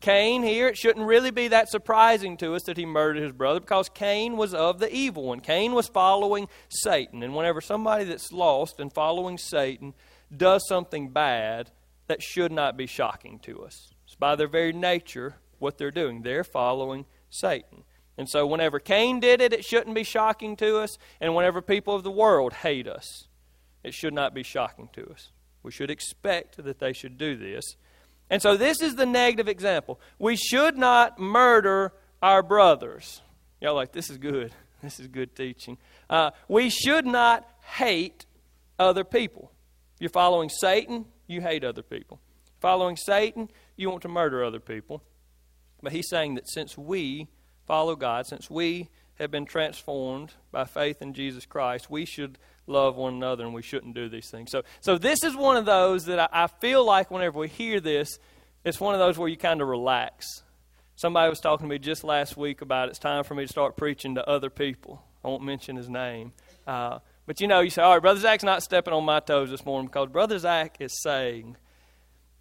Cain 0.01 0.41
here, 0.41 0.67
it 0.67 0.77
shouldn't 0.77 1.05
really 1.05 1.31
be 1.31 1.48
that 1.50 1.70
surprising 1.70 2.36
to 2.38 2.55
us 2.55 2.63
that 2.63 2.77
he 2.77 2.86
murdered 2.86 3.22
his 3.22 3.31
brother 3.31 3.60
because 3.60 3.88
Cain 3.89 4.36
was 4.36 4.53
of 4.53 4.79
the 4.79 4.93
evil 4.93 5.24
one. 5.24 5.39
Cain 5.39 5.74
was 5.74 5.88
following 5.88 6.48
Satan. 6.70 7.24
And 7.24 7.36
whenever 7.36 7.62
somebody 7.62 8.03
that's 8.03 8.31
lost 8.31 8.79
and 8.79 8.91
following 8.91 9.38
Satan 9.38 9.93
does 10.36 10.67
something 10.67 11.10
bad, 11.10 11.72
that 12.08 12.22
should 12.22 12.51
not 12.51 12.75
be 12.75 12.88
shocking 12.88 13.39
to 13.39 13.63
us. 13.63 13.93
It's 14.05 14.15
by 14.15 14.36
their 14.36 14.48
very 14.48 14.74
nature 14.74 15.36
what 15.60 15.77
they're 15.77 15.91
doing. 15.91 16.24
They're 16.24 16.43
following 16.43 17.05
Satan. 17.29 17.84
And 18.17 18.27
so, 18.27 18.46
whenever 18.46 18.79
Cain 18.79 19.20
did 19.20 19.39
it, 19.39 19.53
it 19.53 19.63
shouldn't 19.63 19.96
be 19.96 20.03
shocking 20.03 20.55
to 20.58 20.79
us. 20.79 20.98
And 21.22 21.34
whenever 21.36 21.62
people 21.62 21.96
of 21.96 22.03
the 22.03 22.12
world 22.12 22.53
hate 22.53 22.88
us, 22.88 23.27
it 23.84 23.93
should 23.93 24.13
not 24.13 24.34
be 24.34 24.43
shocking 24.43 24.89
to 24.93 25.10
us. 25.10 25.31
We 25.63 25.72
should 25.72 25.89
expect 25.89 26.58
that 26.63 26.79
they 26.79 26.93
should 26.93 27.17
do 27.17 27.36
this. 27.36 27.77
And 28.32 28.42
so, 28.42 28.56
this 28.56 28.82
is 28.82 28.96
the 28.96 29.06
negative 29.06 29.50
example. 29.50 30.00
We 30.18 30.38
should 30.38 30.78
not 30.78 31.20
murder 31.20 31.92
our 32.22 32.42
brothers. 32.42 33.22
Y'all 33.60 33.76
like, 33.76 33.92
this 33.92 34.10
is 34.10 34.18
good. 34.18 34.52
This 34.82 35.00
is 35.00 35.06
good 35.06 35.36
teaching. 35.36 35.78
Uh, 36.10 36.32
we 36.48 36.72
should 36.72 37.06
not 37.06 37.48
hate 37.76 38.26
other 38.80 39.04
people. 39.04 39.52
If 39.94 40.02
You're 40.02 40.10
following 40.10 40.50
Satan, 40.50 41.06
you 41.28 41.40
hate 41.40 41.64
other 41.64 41.84
people. 41.84 42.20
Following 42.62 42.98
Satan, 42.98 43.52
you 43.76 43.92
want 43.92 44.02
to 44.02 44.08
murder 44.08 44.44
other 44.44 44.60
people. 44.60 45.04
But 45.84 45.92
he's 45.92 46.10
saying 46.10 46.34
that 46.34 46.50
since 46.50 46.80
we 46.80 47.28
follow 47.68 47.96
God, 47.96 48.26
since 48.26 48.50
we 48.50 48.90
have 49.20 49.30
been 49.30 49.46
transformed 49.46 50.34
by 50.52 50.66
faith 50.66 51.00
in 51.00 51.14
Jesus 51.14 51.46
Christ, 51.46 51.92
we 51.92 52.04
should 52.06 52.40
love 52.72 52.96
one 52.96 53.16
another 53.16 53.46
and 53.46 53.54
we 53.54 53.62
shouldn't 53.62 53.94
do 53.94 54.10
these 54.10 54.30
things. 54.30 54.51
So, 54.51 54.63
so 54.80 54.98
this 54.98 55.24
is 55.24 55.36
one 55.36 55.58
of 55.58 55.66
those 55.66 56.06
that 56.06 56.20
I, 56.20 56.44
I 56.44 56.48
feel 56.48 56.84
like 56.86 57.12
whenever 57.12 57.40
we 57.40 57.48
hear 57.48 57.80
this, 57.80 58.18
it's 58.63 58.80
one 58.80 58.94
of 58.94 59.00
those 59.00 59.18
where 59.18 59.28
you 59.28 59.38
kind 59.38 59.62
of 59.62 59.68
relax. 59.68 60.25
Somebody 60.96 61.30
was 61.30 61.40
talking 61.40 61.68
to 61.68 61.70
me 61.70 61.80
just 61.80 62.04
last 62.04 62.38
week 62.38 62.62
about 62.62 62.90
it's 62.90 63.00
time 63.00 63.24
for 63.24 63.34
me 63.34 63.46
to 63.46 63.50
start 63.50 63.75
preaching 63.75 64.16
to 64.16 64.30
other 64.30 64.50
people. 64.50 65.04
I 65.24 65.28
won't 65.28 65.44
mention 65.44 65.75
his 65.75 65.90
name. 65.90 66.34
Uh, 66.66 67.00
but 67.25 67.42
you 67.42 67.48
know, 67.48 67.60
you 67.60 67.70
say, 67.70 67.82
all 67.82 67.94
right, 67.94 68.01
Brother 68.01 68.20
Zach's 68.20 68.44
not 68.44 68.63
stepping 68.63 68.94
on 68.94 69.04
my 69.04 69.20
toes 69.20 69.50
this 69.50 69.66
morning 69.66 69.88
because 69.88 70.10
Brother 70.10 70.38
Zach 70.38 70.78
is 70.80 71.01
saying 71.01 71.58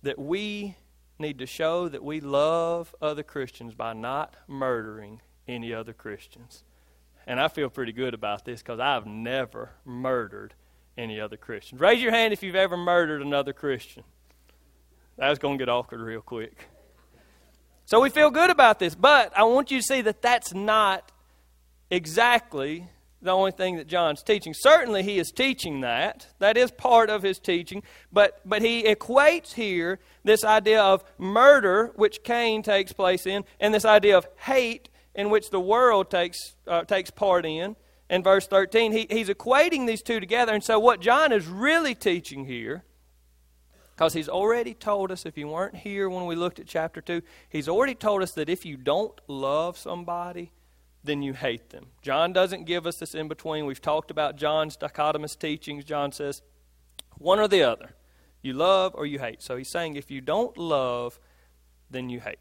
that 0.03 0.19
we 0.19 0.77
need 1.19 1.39
to 1.39 1.47
show 1.47 1.89
that 1.89 2.03
we 2.03 2.21
love 2.21 2.95
other 3.01 3.23
Christians 3.23 3.75
by 3.75 3.93
not 3.93 4.35
murdering 4.47 5.21
any 5.47 5.73
other 5.73 5.93
Christians. 5.93 6.65
And 7.31 7.39
I 7.39 7.47
feel 7.47 7.71
pretty 7.71 7.93
good 7.93 8.13
about 8.13 8.45
this 8.45 8.61
because 8.61 8.81
I've 8.81 9.07
never 9.07 9.71
murdered 9.85 10.53
any 10.99 11.21
other 11.21 11.37
Christian. 11.37 11.79
Raise 11.79 12.03
your 12.03 12.11
hand 12.11 12.33
if 12.33 12.43
you've 12.43 12.57
ever 12.57 12.77
murdered 12.77 13.23
another 13.23 13.53
Christian. 13.53 14.03
That's 15.17 15.39
going 15.39 15.57
to 15.57 15.63
get 15.65 15.69
awkward 15.69 16.01
real 16.01 16.23
quick. 16.23 16.69
So 17.85 18.01
we 18.01 18.11
feel 18.11 18.33
good 18.33 18.51
about 18.51 18.81
this, 18.81 18.97
but 18.97 19.33
I 19.39 19.45
want 19.45 19.71
you 19.71 19.79
to 19.79 19.85
see 19.85 20.01
that 20.01 20.23
that's 20.23 20.53
not 20.53 21.13
exactly 21.89 22.89
the 23.23 23.31
only 23.31 23.53
thing 23.53 23.77
that 23.77 23.87
John's 23.87 24.25
teaching. 24.25 24.53
Certainly, 24.53 25.05
he 25.05 25.21
is 25.21 25.31
teaching 25.31 25.83
that. 25.83 26.27
That 26.41 26.57
is 26.57 26.73
part 26.73 27.11
of 27.11 27.23
his 27.23 27.39
teaching. 27.39 27.85
But, 28.13 28.41
but 28.45 28.61
he 28.61 28.83
equates 28.83 29.53
here 29.53 30.01
this 30.25 30.43
idea 30.43 30.83
of 30.83 31.05
murder, 31.17 31.93
which 31.95 32.25
Cain 32.25 32.65
takes 32.65 32.93
place 32.93 33.25
in, 33.25 33.45
and 33.61 33.73
this 33.73 33.85
idea 33.85 34.19
of 34.19 34.27
hate, 34.37 34.89
in 35.15 35.31
which 35.31 35.51
the 35.51 35.61
world 35.61 36.11
takes, 36.11 36.55
uh, 36.67 36.85
takes 36.85 37.11
part 37.11 37.45
in. 37.45 37.77
In 38.09 38.23
verse 38.23 38.47
13, 38.47 38.93
he, 38.93 39.07
he's 39.09 39.29
equating 39.29 39.87
these 39.87 40.03
two 40.03 40.19
together. 40.19 40.53
And 40.53 40.65
so, 40.65 40.79
what 40.79 41.01
John 41.01 41.33
is 41.33 41.47
really 41.47 41.95
teaching 41.95 42.45
here, 42.45 42.85
because 43.95 44.15
he's 44.15 44.29
already 44.29 44.75
told 44.75 45.13
us, 45.13 45.27
if 45.27 45.39
you 45.39 45.49
weren't 45.49 45.77
here 45.77 46.09
when 46.09 46.27
we 46.27 46.35
looked 46.35 46.59
at 46.59 46.67
chapter 46.67 47.01
2, 47.01 47.23
he's 47.49 47.69
already 47.69 47.95
told 47.95 48.23
us 48.23 48.33
that 48.33 48.49
if 48.49 48.65
you 48.65 48.77
don't 48.77 49.21
love 49.29 49.79
somebody, 49.79 50.53
then 51.05 51.23
you 51.23 51.33
hate 51.33 51.71
them. 51.71 51.87
John 52.03 52.33
doesn't 52.33 52.65
give 52.65 52.87
us 52.87 52.97
this 52.97 53.15
in 53.15 53.29
between. 53.29 53.67
We've 53.67 53.81
talked 53.81 54.11
about 54.11 54.37
John's 54.37 54.77
dichotomous 54.77 55.39
teachings. 55.39 55.85
John 55.85 56.13
says, 56.13 56.43
one 57.19 57.39
or 57.39 57.49
the 57.49 57.63
other. 57.63 57.91
You 58.43 58.55
love 58.55 58.95
or 58.95 59.07
you 59.07 59.19
hate. 59.19 59.43
So 59.43 59.57
he's 59.57 59.69
saying 59.69 59.97
if 59.97 60.11
you 60.11 60.21
don't 60.21 60.57
love, 60.57 61.21
then 61.91 62.09
you 62.09 62.21
hate. 62.21 62.39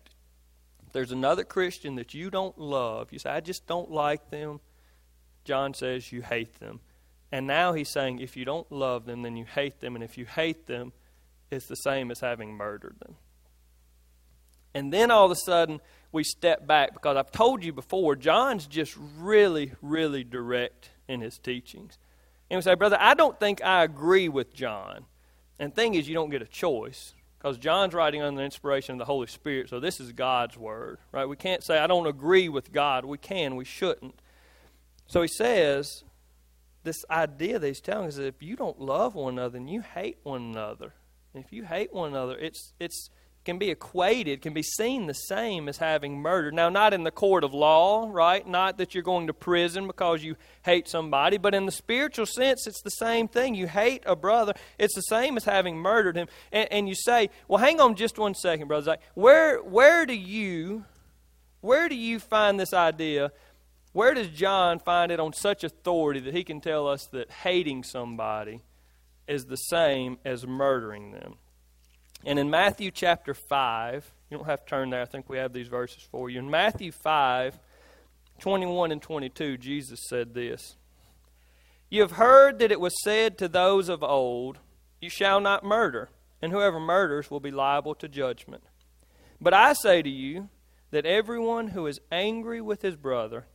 There's 0.92 1.12
another 1.12 1.44
Christian 1.44 1.96
that 1.96 2.14
you 2.14 2.30
don't 2.30 2.58
love, 2.58 3.12
you 3.12 3.20
say, 3.20 3.30
I 3.30 3.40
just 3.40 3.68
don't 3.68 3.92
like 3.92 4.30
them. 4.30 4.60
John 5.46 5.74
says 5.74 6.12
you 6.12 6.22
hate 6.22 6.60
them. 6.60 6.80
And 7.32 7.46
now 7.46 7.74
he's 7.74 7.90
saying 7.90 8.20
if 8.20 8.36
you 8.36 8.46
don't 8.46 8.72
love 8.72 9.06
them, 9.06 9.22
then 9.22 9.38
you 9.38 9.46
hate 9.46 9.80
them. 9.82 9.96
And 9.96 10.04
if 10.04 10.18
you 10.18 10.26
hate 10.26 10.68
them, 10.68 10.94
it's 11.52 11.68
the 11.68 11.76
same 11.76 12.12
as 12.12 12.20
having 12.20 12.54
murdered 12.54 12.96
them. 13.00 13.16
And 14.74 14.94
then 14.94 15.12
all 15.12 15.26
of 15.26 15.32
a 15.32 15.36
sudden, 15.36 15.80
we 16.12 16.24
step 16.24 16.66
back 16.66 16.94
because 16.94 17.18
I've 17.18 17.32
told 17.32 17.64
you 17.64 17.74
before, 17.74 18.16
John's 18.16 18.68
just 18.68 18.96
really, 19.18 19.74
really 19.82 20.24
direct 20.24 20.90
in 21.08 21.22
his 21.22 21.38
teachings. 21.38 21.98
And 22.50 22.58
we 22.58 22.62
say, 22.62 22.76
Brother, 22.76 22.98
I 23.00 23.14
don't 23.14 23.40
think 23.40 23.64
I 23.64 23.84
agree 23.84 24.30
with 24.30 24.54
John. 24.54 25.06
And 25.60 25.74
thing 25.74 25.96
is, 25.96 26.08
you 26.08 26.16
don't 26.16 26.30
get 26.30 26.42
a 26.42 26.48
choice 26.48 27.14
because 27.40 27.58
John's 27.58 27.94
writing 27.94 28.22
under 28.22 28.38
the 28.38 28.44
inspiration 28.44 28.94
of 28.94 29.00
the 29.00 29.06
Holy 29.06 29.28
Spirit, 29.28 29.70
so 29.70 29.80
this 29.80 30.02
is 30.02 30.12
God's 30.12 30.58
word, 30.58 30.98
right? 31.14 31.26
We 31.26 31.38
can't 31.38 31.64
say, 31.64 31.80
I 31.80 31.88
don't 31.88 32.06
agree 32.06 32.50
with 32.50 32.74
God. 32.74 33.06
We 33.06 33.18
can, 33.18 33.56
we 33.56 33.64
shouldn't. 33.64 34.22
So 35.08 35.22
he 35.22 35.30
says, 35.30 36.04
this 36.84 37.06
idea 37.10 37.58
that 37.58 37.66
he's 37.66 37.80
telling 37.80 38.08
us 38.08 38.16
is 38.16 38.26
if 38.26 38.44
you 38.44 38.58
don't 38.58 38.82
love 38.82 39.16
one 39.16 39.34
another, 39.34 39.54
then 39.54 39.70
you 39.70 39.82
hate 39.82 40.18
one 40.24 40.42
another. 40.42 40.94
And 41.34 41.44
if 41.44 41.54
you 41.54 41.64
hate 41.64 41.94
one 41.94 42.10
another, 42.10 42.38
it's, 42.38 42.74
it's, 42.78 43.10
can 43.50 43.58
be 43.58 43.72
equated, 43.72 44.44
can 44.44 44.54
be 44.54 44.62
seen 44.62 45.08
the 45.08 45.14
same 45.14 45.68
as 45.68 45.78
having 45.78 46.20
murder. 46.20 46.52
Now, 46.52 46.70
not 46.70 46.94
in 46.94 47.04
the 47.04 47.10
court 47.10 47.44
of 47.44 47.52
law, 47.52 48.08
right? 48.12 48.48
Not 48.48 48.78
that 48.78 48.94
you're 48.94 49.02
going 49.02 49.26
to 49.26 49.34
prison 49.34 49.88
because 49.88 50.24
you 50.24 50.36
hate 50.64 50.88
somebody, 50.88 51.40
but 51.40 51.56
in 51.56 51.66
the 51.66 51.72
spiritual 51.72 52.28
sense, 52.28 52.68
it's 52.68 52.84
the 52.84 52.92
same 52.92 53.28
thing. 53.28 53.56
You 53.56 53.68
hate 53.68 54.04
a 54.06 54.16
brother, 54.16 54.54
it's 54.78 54.94
the 54.94 55.02
same 55.02 55.36
as 55.36 55.46
having 55.46 55.78
murdered 55.78 56.16
him. 56.16 56.28
And, 56.52 56.72
and 56.72 56.88
you 56.88 56.94
say, 56.94 57.32
well, 57.48 57.58
hang 57.58 57.82
on 57.82 57.96
just 57.96 58.20
one 58.20 58.36
second, 58.36 58.68
brother 58.68 58.86
Zach. 58.86 59.02
Where, 59.16 59.58
where 59.64 60.06
do 60.06 60.14
you, 60.14 60.86
where 61.62 61.90
do 61.90 61.96
you 61.96 62.20
find 62.20 62.60
this 62.60 62.72
idea? 62.72 63.32
Where 63.94 64.14
does 64.14 64.28
John 64.28 64.78
find 64.78 65.12
it 65.12 65.20
on 65.20 65.34
such 65.34 65.64
authority 65.64 66.20
that 66.20 66.36
he 66.36 66.44
can 66.44 66.62
tell 66.62 66.88
us 66.88 67.08
that 67.08 67.32
hating 67.32 67.84
somebody 67.84 68.62
is 69.28 69.46
the 69.46 69.58
same 69.58 70.20
as 70.24 70.46
murdering 70.46 71.14
them? 71.14 71.39
And 72.26 72.38
in 72.38 72.50
Matthew 72.50 72.92
chapter 72.92 73.34
5, 73.34 74.12
you 74.30 74.38
don't 74.38 74.46
have 74.46 74.66
to 74.66 74.70
turn 74.70 74.90
there, 74.90 75.02
I 75.02 75.06
think 75.06 75.30
we 75.30 75.38
have 75.38 75.54
these 75.54 75.68
verses 75.68 76.08
for 76.12 76.30
you. 76.30 76.40
In 76.40 76.50
Matthew 76.50 76.92
5, 76.92 77.60
21 78.40 78.92
and 78.92 79.02
22, 79.02 79.58
Jesus 79.58 80.02
said 80.08 80.34
this 80.34 80.76
You 81.90 82.02
have 82.02 82.14
heard 82.14 82.60
that 82.60 82.72
it 82.72 82.80
was 82.80 82.94
said 83.04 83.38
to 83.38 83.48
those 83.48 83.90
of 83.90 84.04
old, 84.04 84.60
You 85.00 85.10
shall 85.10 85.40
not 85.40 85.64
murder, 85.64 86.10
and 86.42 86.52
whoever 86.52 86.80
murders 86.80 87.32
will 87.32 87.40
be 87.40 87.52
liable 87.52 87.96
to 87.96 88.08
judgment. 88.08 88.64
But 89.42 89.54
I 89.54 89.74
say 89.74 90.02
to 90.02 90.10
you 90.10 90.50
that 90.92 91.06
everyone 91.06 91.70
who 91.70 91.88
is 91.88 92.02
angry 92.12 92.60
with 92.60 92.82
his 92.82 92.96
brother 92.96 93.46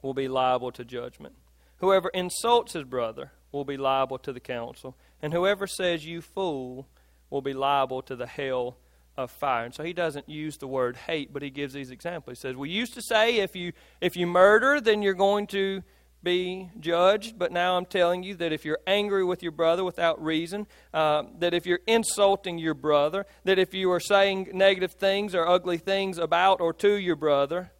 will 0.00 0.14
be 0.14 0.28
liable 0.28 0.72
to 0.72 0.84
judgment. 0.84 1.34
Whoever 1.78 2.08
insults 2.10 2.72
his 2.72 2.84
brother 2.84 3.32
will 3.52 3.64
be 3.64 3.76
liable 3.76 4.18
to 4.18 4.32
the 4.32 4.40
council, 4.40 4.96
and 5.20 5.32
whoever 5.32 5.66
says, 5.66 6.06
You 6.06 6.22
fool, 6.22 6.88
will 7.34 7.42
be 7.42 7.52
liable 7.52 8.00
to 8.00 8.14
the 8.14 8.28
hell 8.28 8.76
of 9.16 9.28
fire. 9.28 9.64
And 9.64 9.74
so 9.74 9.82
he 9.82 9.92
doesn't 9.92 10.28
use 10.28 10.56
the 10.56 10.68
word 10.68 10.96
hate, 10.96 11.32
but 11.32 11.42
he 11.42 11.50
gives 11.50 11.74
these 11.74 11.90
examples. 11.90 12.38
He 12.38 12.40
says, 12.40 12.56
We 12.56 12.70
used 12.70 12.94
to 12.94 13.02
say 13.02 13.38
if 13.38 13.56
you 13.56 13.72
if 14.00 14.16
you 14.16 14.26
murder, 14.26 14.80
then 14.80 15.02
you're 15.02 15.14
going 15.14 15.48
to 15.48 15.82
be 16.22 16.70
judged, 16.80 17.38
but 17.38 17.52
now 17.52 17.76
I'm 17.76 17.84
telling 17.84 18.22
you 18.22 18.34
that 18.36 18.52
if 18.52 18.64
you're 18.64 18.78
angry 18.86 19.24
with 19.24 19.42
your 19.42 19.52
brother 19.52 19.84
without 19.84 20.22
reason, 20.24 20.66
uh, 20.94 21.24
that 21.38 21.52
if 21.52 21.66
you're 21.66 21.80
insulting 21.86 22.56
your 22.56 22.72
brother, 22.72 23.26
that 23.44 23.58
if 23.58 23.74
you 23.74 23.90
are 23.90 24.00
saying 24.00 24.48
negative 24.54 24.92
things 24.92 25.34
or 25.34 25.46
ugly 25.46 25.76
things 25.76 26.16
about 26.16 26.62
or 26.62 26.72
to 26.72 26.94
your 26.94 27.16
brother, 27.16 27.72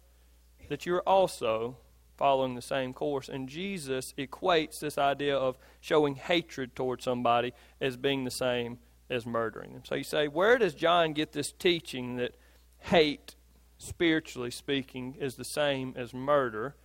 that 0.69 0.85
you're 0.85 1.01
also 1.07 1.77
following 2.17 2.55
the 2.55 2.61
same 2.61 2.93
course. 2.93 3.29
And 3.29 3.49
Jesus 3.49 4.13
equates 4.17 4.79
this 4.79 4.97
idea 4.97 5.35
of 5.35 5.57
showing 5.81 6.15
hatred 6.15 6.75
towards 6.75 7.03
somebody 7.03 7.51
as 7.81 7.97
being 7.97 8.25
the 8.25 8.31
same 8.31 8.77
as 9.09 9.25
murdering 9.25 9.73
them. 9.73 9.83
So 9.85 9.95
you 9.95 10.03
say, 10.03 10.27
where 10.27 10.57
does 10.57 10.73
John 10.73 11.13
get 11.13 11.31
this 11.31 11.51
teaching 11.51 12.15
that 12.17 12.35
hate, 12.79 13.35
spiritually 13.77 14.51
speaking, 14.51 15.15
is 15.19 15.35
the 15.35 15.45
same 15.45 15.93
as 15.95 16.13
murder? 16.13 16.75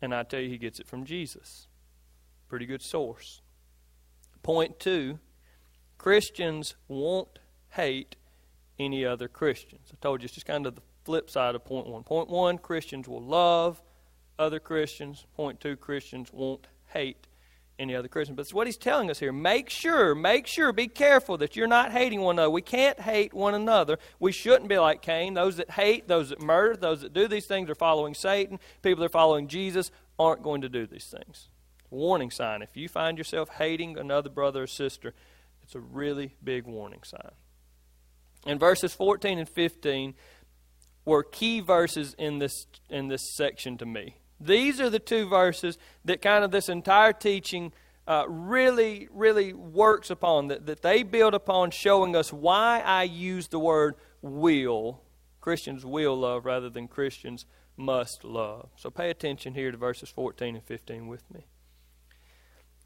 And 0.00 0.14
I 0.14 0.22
tell 0.22 0.40
you, 0.40 0.48
he 0.48 0.58
gets 0.58 0.78
it 0.78 0.86
from 0.86 1.04
Jesus. 1.04 1.66
Pretty 2.48 2.66
good 2.66 2.82
source. 2.82 3.42
Point 4.42 4.78
two 4.78 5.18
Christians 5.98 6.76
won't 6.86 7.40
hate 7.70 8.16
any 8.78 9.04
other 9.04 9.26
Christians. 9.26 9.88
I 9.92 9.96
told 10.00 10.22
you 10.22 10.26
it's 10.26 10.34
just 10.34 10.46
kind 10.46 10.66
of 10.66 10.76
the 10.76 10.82
flip 11.04 11.28
side 11.28 11.54
of 11.54 11.64
point 11.64 11.88
one. 11.88 12.04
Point 12.04 12.28
one 12.28 12.58
Christians 12.58 13.08
will 13.08 13.22
love 13.22 13.82
other 14.38 14.60
Christians. 14.60 15.26
Point 15.34 15.58
two 15.58 15.76
Christians 15.76 16.32
won't 16.32 16.68
hate 16.86 17.26
any 17.78 17.94
other 17.94 18.08
Christian. 18.08 18.34
But 18.34 18.42
it's 18.42 18.54
what 18.54 18.66
he's 18.66 18.76
telling 18.76 19.10
us 19.10 19.18
here. 19.18 19.32
Make 19.32 19.70
sure, 19.70 20.14
make 20.14 20.46
sure, 20.46 20.72
be 20.72 20.88
careful 20.88 21.38
that 21.38 21.56
you're 21.56 21.66
not 21.66 21.92
hating 21.92 22.20
one 22.20 22.36
another. 22.36 22.50
We 22.50 22.62
can't 22.62 23.00
hate 23.00 23.32
one 23.32 23.54
another. 23.54 23.98
We 24.18 24.32
shouldn't 24.32 24.68
be 24.68 24.78
like 24.78 25.02
Cain. 25.02 25.34
Those 25.34 25.56
that 25.56 25.70
hate, 25.70 26.08
those 26.08 26.30
that 26.30 26.40
murder, 26.40 26.76
those 26.76 27.02
that 27.02 27.12
do 27.12 27.28
these 27.28 27.46
things 27.46 27.70
are 27.70 27.74
following 27.74 28.14
Satan. 28.14 28.58
People 28.82 29.00
that 29.00 29.06
are 29.06 29.10
following 29.10 29.48
Jesus 29.48 29.90
aren't 30.18 30.42
going 30.42 30.62
to 30.62 30.68
do 30.68 30.86
these 30.86 31.06
things. 31.06 31.48
Warning 31.90 32.30
sign. 32.30 32.62
If 32.62 32.76
you 32.76 32.88
find 32.88 33.16
yourself 33.16 33.48
hating 33.50 33.96
another 33.96 34.28
brother 34.28 34.64
or 34.64 34.66
sister, 34.66 35.14
it's 35.62 35.74
a 35.74 35.80
really 35.80 36.34
big 36.42 36.66
warning 36.66 37.02
sign. 37.04 37.32
And 38.46 38.60
verses 38.60 38.94
14 38.94 39.38
and 39.38 39.48
15 39.48 40.14
were 41.04 41.22
key 41.22 41.60
verses 41.60 42.14
in 42.18 42.38
this 42.38 42.66
in 42.90 43.08
this 43.08 43.22
section 43.34 43.78
to 43.78 43.86
me. 43.86 44.16
These 44.40 44.80
are 44.80 44.90
the 44.90 44.98
two 44.98 45.28
verses 45.28 45.78
that 46.04 46.22
kind 46.22 46.44
of 46.44 46.50
this 46.50 46.68
entire 46.68 47.12
teaching 47.12 47.72
uh, 48.06 48.24
really, 48.26 49.08
really 49.12 49.52
works 49.52 50.10
upon, 50.10 50.48
that, 50.48 50.66
that 50.66 50.82
they 50.82 51.02
build 51.02 51.34
upon 51.34 51.70
showing 51.70 52.16
us 52.16 52.32
why 52.32 52.80
I 52.80 53.02
use 53.02 53.48
the 53.48 53.58
word 53.58 53.96
will. 54.22 55.02
Christians 55.40 55.84
will 55.84 56.16
love 56.16 56.44
rather 56.46 56.70
than 56.70 56.88
Christians 56.88 57.44
must 57.76 58.24
love. 58.24 58.70
So 58.76 58.90
pay 58.90 59.10
attention 59.10 59.54
here 59.54 59.70
to 59.70 59.76
verses 59.76 60.08
14 60.08 60.56
and 60.56 60.64
15 60.64 61.06
with 61.06 61.22
me. 61.32 61.46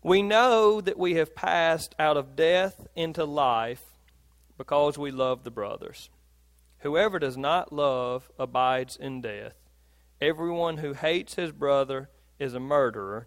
We 0.02 0.22
know 0.22 0.80
that 0.80 0.98
we 0.98 1.14
have 1.14 1.34
passed 1.34 1.94
out 1.98 2.16
of 2.16 2.34
death 2.34 2.88
into 2.96 3.24
life 3.24 3.84
because 4.58 4.98
we 4.98 5.12
love 5.12 5.44
the 5.44 5.50
brothers. 5.50 6.10
Whoever 6.78 7.20
does 7.20 7.36
not 7.36 7.72
love 7.72 8.28
abides 8.38 8.96
in 8.96 9.20
death. 9.20 9.54
Everyone 10.22 10.76
who 10.76 10.92
hates 10.92 11.34
his 11.34 11.50
brother 11.50 12.08
is 12.38 12.54
a 12.54 12.60
murderer, 12.60 13.26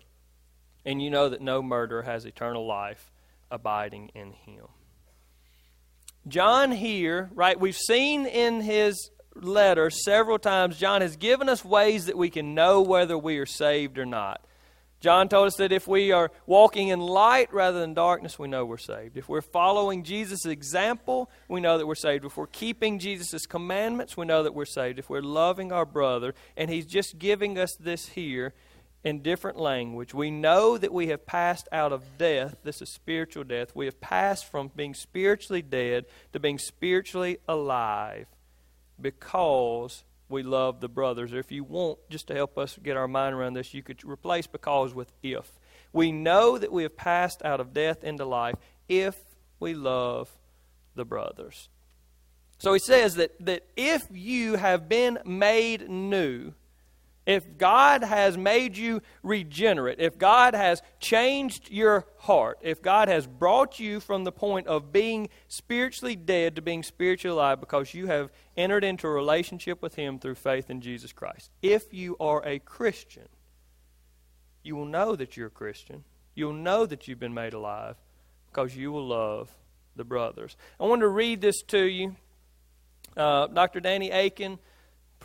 and 0.86 1.02
you 1.02 1.10
know 1.10 1.28
that 1.28 1.42
no 1.42 1.62
murderer 1.62 2.04
has 2.04 2.24
eternal 2.24 2.66
life 2.66 3.12
abiding 3.52 4.12
in 4.16 4.32
him. 4.32 4.68
John 6.26 6.72
here, 6.72 7.30
right, 7.34 7.60
we've 7.60 7.76
seen 7.76 8.26
in 8.26 8.62
his 8.62 9.12
letter 9.36 9.90
several 9.90 10.40
times, 10.40 10.78
John 10.78 11.02
has 11.02 11.18
given 11.18 11.50
us 11.50 11.66
ways 11.66 12.06
that 12.06 12.18
we 12.18 12.30
can 12.30 12.56
know 12.56 12.82
whether 12.82 13.18
we 13.18 13.40
are 13.40 13.46
saved 13.46 13.98
or 13.98 14.06
not. 14.06 14.48
John 15.06 15.30
told 15.30 15.46
us 15.46 15.56
that 15.58 15.72
if 15.72 15.88
we 15.88 16.12
are 16.12 16.32
walking 16.48 16.88
in 16.88 17.00
light 17.00 17.54
rather 17.54 17.80
than 17.80 17.94
darkness, 17.94 18.40
we 18.40 18.48
know 18.48 18.66
we're 18.66 18.80
saved. 18.80 19.18
If 19.18 19.30
we're 19.30 19.44
following 19.44 20.02
Jesus' 20.02 20.48
example, 20.48 21.30
we 21.48 21.62
know 21.62 21.78
that 21.78 21.86
we're 21.86 21.94
saved. 21.94 22.26
If 22.26 22.38
we're 22.38 22.48
keeping 22.48 22.98
Jesus' 22.98 23.46
commandments, 23.46 24.18
we 24.18 24.26
know 24.26 24.42
that 24.42 24.56
we're 24.56 24.66
saved. 24.66 24.98
If 24.98 25.08
we're 25.08 25.22
loving 25.22 25.72
our 25.72 25.86
brother, 25.86 26.34
and 26.58 26.72
he's 26.72 26.88
just 26.88 27.20
giving 27.20 27.60
us 27.60 27.76
this 27.80 28.08
here 28.08 28.56
in 29.04 29.22
different 29.22 29.60
language, 29.60 30.16
we 30.16 30.32
know 30.32 30.76
that 30.76 30.92
we 30.92 31.10
have 31.10 31.28
passed 31.28 31.70
out 31.72 31.92
of 31.92 32.18
death. 32.18 32.56
This 32.64 32.82
is 32.82 32.90
spiritual 32.90 33.44
death. 33.44 33.76
We 33.76 33.86
have 33.86 34.02
passed 34.02 34.50
from 34.50 34.72
being 34.76 34.96
spiritually 34.96 35.62
dead 35.62 36.06
to 36.34 36.40
being 36.40 36.58
spiritually 36.58 37.38
alive 37.48 38.26
because 39.00 40.04
we 40.30 40.44
love 40.44 40.80
the 40.80 40.90
brothers. 40.90 41.34
Or 41.34 41.40
if 41.40 41.52
you 41.52 41.64
want, 41.64 42.00
just 42.10 42.28
to 42.28 42.34
help 42.34 42.58
us 42.58 42.78
get 42.82 42.98
our 42.98 43.08
mind 43.08 43.36
around 43.36 43.54
this, 43.54 43.74
you 43.74 43.84
could 43.84 44.04
replace 44.04 44.48
because 44.48 44.94
with 44.94 45.12
if. 45.22 45.52
We 45.94 46.12
know 46.12 46.58
that 46.58 46.72
we 46.72 46.84
have 46.84 46.98
passed 46.98 47.44
out 47.44 47.60
of 47.60 47.74
death 47.74 48.04
into 48.04 48.26
life 48.26 48.56
if 48.90 49.18
we 49.60 49.74
love 49.74 50.30
the 50.96 51.06
brothers. 51.06 51.70
So 52.58 52.74
he 52.74 52.80
says 52.80 53.16
that, 53.16 53.34
that 53.46 53.64
if 53.76 54.04
you 54.12 54.56
have 54.56 54.88
been 54.90 55.20
made 55.26 55.90
new, 55.90 56.54
if 57.26 57.58
God 57.58 58.04
has 58.04 58.38
made 58.38 58.78
you 58.78 59.02
regenerate, 59.24 60.00
if 60.00 60.18
God 60.18 60.54
has 60.54 60.82
changed 61.00 61.72
your 61.72 62.06
heart, 62.20 62.60
if 62.62 62.82
God 62.82 63.08
has 63.08 63.26
brought 63.26 63.80
you 63.80 64.00
from 64.00 64.24
the 64.24 64.32
point 64.32 64.68
of 64.68 64.92
being 64.92 65.30
spiritually 65.48 66.16
dead 66.16 66.56
to 66.56 66.62
being 66.62 66.84
spiritually 66.84 67.34
alive 67.34 67.60
because 67.60 67.94
you 67.94 68.08
have 68.08 68.32
entered 68.56 68.84
into 68.84 69.08
a 69.08 69.12
relationship 69.12 69.82
with 69.82 69.96
Him 69.96 70.20
through 70.20 70.36
faith 70.36 70.70
in 70.70 70.82
Jesus 70.82 71.12
Christ, 71.12 71.50
if 71.62 71.94
you 71.94 72.16
are 72.20 72.46
a 72.46 72.60
Christian, 72.60 73.28
you 74.64 74.76
will 74.76 74.86
know 74.86 75.16
that 75.16 75.36
you're 75.36 75.48
a 75.48 75.52
Christian. 75.52 76.04
You'll 76.36 76.54
know 76.54 76.86
that 76.86 77.08
you've 77.08 77.20
been 77.20 77.34
made 77.34 77.54
alive 77.54 77.96
because 78.52 78.76
you 78.76 78.92
will 78.92 79.08
love 79.08 79.50
the 79.96 80.04
brothers. 80.04 80.58
I 80.80 80.86
want 80.86 81.02
to 81.02 81.08
read 81.08 81.42
this 81.42 81.62
to 81.70 81.84
you. 81.84 82.16
Uh, 83.16 83.48
Dr. 83.48 83.80
Danny 83.80 84.12
Akin 84.12 84.60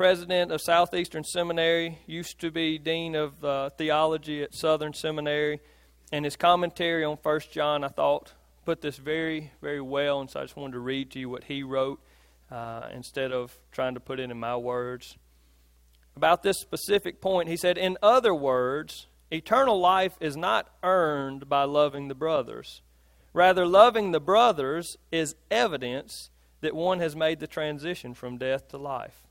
president 0.01 0.51
of 0.51 0.63
Southeastern 0.63 1.23
Seminary, 1.23 1.99
used 2.07 2.41
to 2.41 2.51
be 2.51 2.79
dean 2.79 3.15
of 3.15 3.45
uh, 3.45 3.69
theology 3.69 4.43
at 4.43 4.55
Southern 4.55 4.95
Seminary, 4.95 5.61
and 6.11 6.25
his 6.25 6.37
commentary 6.37 7.05
on 7.05 7.19
First 7.19 7.53
John, 7.53 7.85
I 7.85 7.89
thought, 7.89 8.33
put 8.65 8.81
this 8.81 8.97
very, 8.97 9.53
very 9.61 9.83
well, 9.83 10.23
and 10.23 10.31
so 10.31 10.41
I 10.41 10.45
just 10.45 10.57
wanted 10.57 10.73
to 10.73 10.79
read 10.79 11.11
to 11.11 11.19
you 11.19 11.29
what 11.29 11.45
he 11.45 11.63
wrote 11.63 12.01
uh, 12.51 12.89
instead 12.95 13.31
of 13.31 13.55
trying 13.73 13.93
to 13.93 14.01
put 14.01 14.19
it 14.19 14.31
in 14.31 14.41
my 14.41 14.57
words. 14.57 15.19
About 16.17 16.43
this 16.43 16.59
specific 16.59 17.21
point, 17.21 17.51
he 17.51 17.59
said, 17.59 17.77
In 17.77 17.99
other 18.03 18.35
words, 18.35 19.07
eternal 19.31 19.79
life 19.79 20.17
is 20.19 20.35
not 20.35 20.71
earned 20.83 21.47
by 21.47 21.65
loving 21.65 22.09
the 22.09 22.15
brothers. 22.15 22.81
Rather, 23.35 23.67
loving 23.67 24.13
the 24.13 24.19
brothers 24.19 24.97
is 25.13 25.35
evidence 25.51 26.31
that 26.63 26.75
one 26.75 27.01
has 27.01 27.15
made 27.15 27.39
the 27.39 27.47
transition 27.47 28.15
from 28.15 28.39
death 28.39 28.67
to 28.69 28.79
life. 28.79 29.27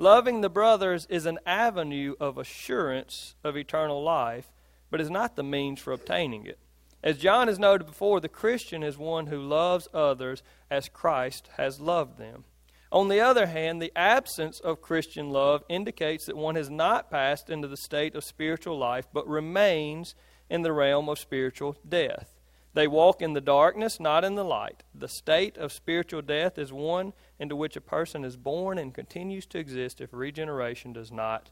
Loving 0.00 0.40
the 0.40 0.48
brothers 0.48 1.06
is 1.10 1.26
an 1.26 1.38
avenue 1.44 2.14
of 2.18 2.38
assurance 2.38 3.34
of 3.44 3.54
eternal 3.54 4.02
life, 4.02 4.50
but 4.90 4.98
is 4.98 5.10
not 5.10 5.36
the 5.36 5.42
means 5.42 5.78
for 5.78 5.92
obtaining 5.92 6.46
it. 6.46 6.58
As 7.02 7.18
John 7.18 7.48
has 7.48 7.58
noted 7.58 7.86
before, 7.86 8.18
the 8.18 8.26
Christian 8.26 8.82
is 8.82 8.96
one 8.96 9.26
who 9.26 9.38
loves 9.38 9.88
others 9.92 10.42
as 10.70 10.88
Christ 10.88 11.50
has 11.58 11.80
loved 11.80 12.16
them. 12.16 12.44
On 12.90 13.08
the 13.08 13.20
other 13.20 13.48
hand, 13.48 13.82
the 13.82 13.92
absence 13.94 14.58
of 14.58 14.80
Christian 14.80 15.28
love 15.28 15.64
indicates 15.68 16.24
that 16.24 16.36
one 16.36 16.54
has 16.54 16.70
not 16.70 17.10
passed 17.10 17.50
into 17.50 17.68
the 17.68 17.76
state 17.76 18.14
of 18.14 18.24
spiritual 18.24 18.78
life, 18.78 19.06
but 19.12 19.28
remains 19.28 20.14
in 20.48 20.62
the 20.62 20.72
realm 20.72 21.10
of 21.10 21.18
spiritual 21.18 21.76
death. 21.86 22.39
They 22.72 22.86
walk 22.86 23.20
in 23.20 23.32
the 23.32 23.40
darkness, 23.40 23.98
not 23.98 24.24
in 24.24 24.36
the 24.36 24.44
light. 24.44 24.84
The 24.94 25.08
state 25.08 25.56
of 25.56 25.72
spiritual 25.72 26.22
death 26.22 26.56
is 26.56 26.72
one 26.72 27.12
into 27.38 27.56
which 27.56 27.76
a 27.76 27.80
person 27.80 28.24
is 28.24 28.36
born 28.36 28.78
and 28.78 28.94
continues 28.94 29.46
to 29.46 29.58
exist 29.58 30.00
if 30.00 30.12
regeneration 30.12 30.92
does 30.92 31.10
not 31.10 31.50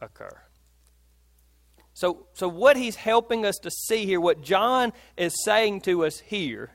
occur. 0.00 0.42
So, 1.94 2.26
so 2.34 2.48
what 2.48 2.76
he's 2.76 2.96
helping 2.96 3.46
us 3.46 3.56
to 3.62 3.70
see 3.70 4.04
here, 4.04 4.20
what 4.20 4.42
John 4.42 4.92
is 5.16 5.42
saying 5.42 5.80
to 5.82 6.04
us 6.04 6.20
here, 6.20 6.70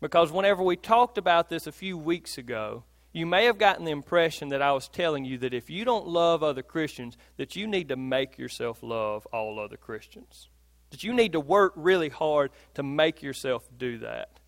because 0.00 0.30
whenever 0.30 0.62
we 0.62 0.76
talked 0.76 1.18
about 1.18 1.48
this 1.48 1.66
a 1.66 1.72
few 1.72 1.96
weeks 1.96 2.36
ago, 2.36 2.84
you 3.12 3.24
may 3.24 3.46
have 3.46 3.56
gotten 3.56 3.86
the 3.86 3.92
impression 3.92 4.50
that 4.50 4.60
I 4.60 4.72
was 4.72 4.88
telling 4.88 5.24
you 5.24 5.38
that 5.38 5.54
if 5.54 5.70
you 5.70 5.86
don't 5.86 6.06
love 6.06 6.42
other 6.42 6.62
Christians, 6.62 7.16
that 7.38 7.56
you 7.56 7.66
need 7.66 7.88
to 7.88 7.96
make 7.96 8.36
yourself 8.36 8.82
love 8.82 9.26
all 9.32 9.58
other 9.58 9.78
Christians. 9.78 10.50
That 10.96 11.04
you 11.04 11.12
need 11.12 11.32
to 11.32 11.40
work 11.40 11.74
really 11.76 12.08
hard 12.08 12.52
to 12.72 12.82
make 12.82 13.22
yourself 13.22 13.68
do 13.76 13.98
that. 13.98 14.40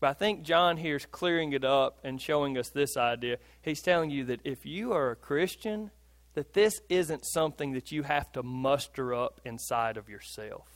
But 0.00 0.08
I 0.08 0.12
think 0.14 0.42
John 0.42 0.78
here 0.78 0.96
is 0.96 1.06
clearing 1.06 1.52
it 1.52 1.64
up 1.64 2.00
and 2.02 2.20
showing 2.20 2.58
us 2.58 2.70
this 2.70 2.96
idea. 2.96 3.36
He's 3.62 3.80
telling 3.82 4.10
you 4.10 4.24
that 4.24 4.40
if 4.42 4.66
you 4.66 4.92
are 4.92 5.12
a 5.12 5.16
Christian, 5.16 5.92
that 6.34 6.54
this 6.54 6.80
isn't 6.88 7.24
something 7.24 7.72
that 7.74 7.92
you 7.92 8.02
have 8.02 8.32
to 8.32 8.42
muster 8.42 9.14
up 9.14 9.40
inside 9.44 9.96
of 9.96 10.08
yourself. 10.08 10.66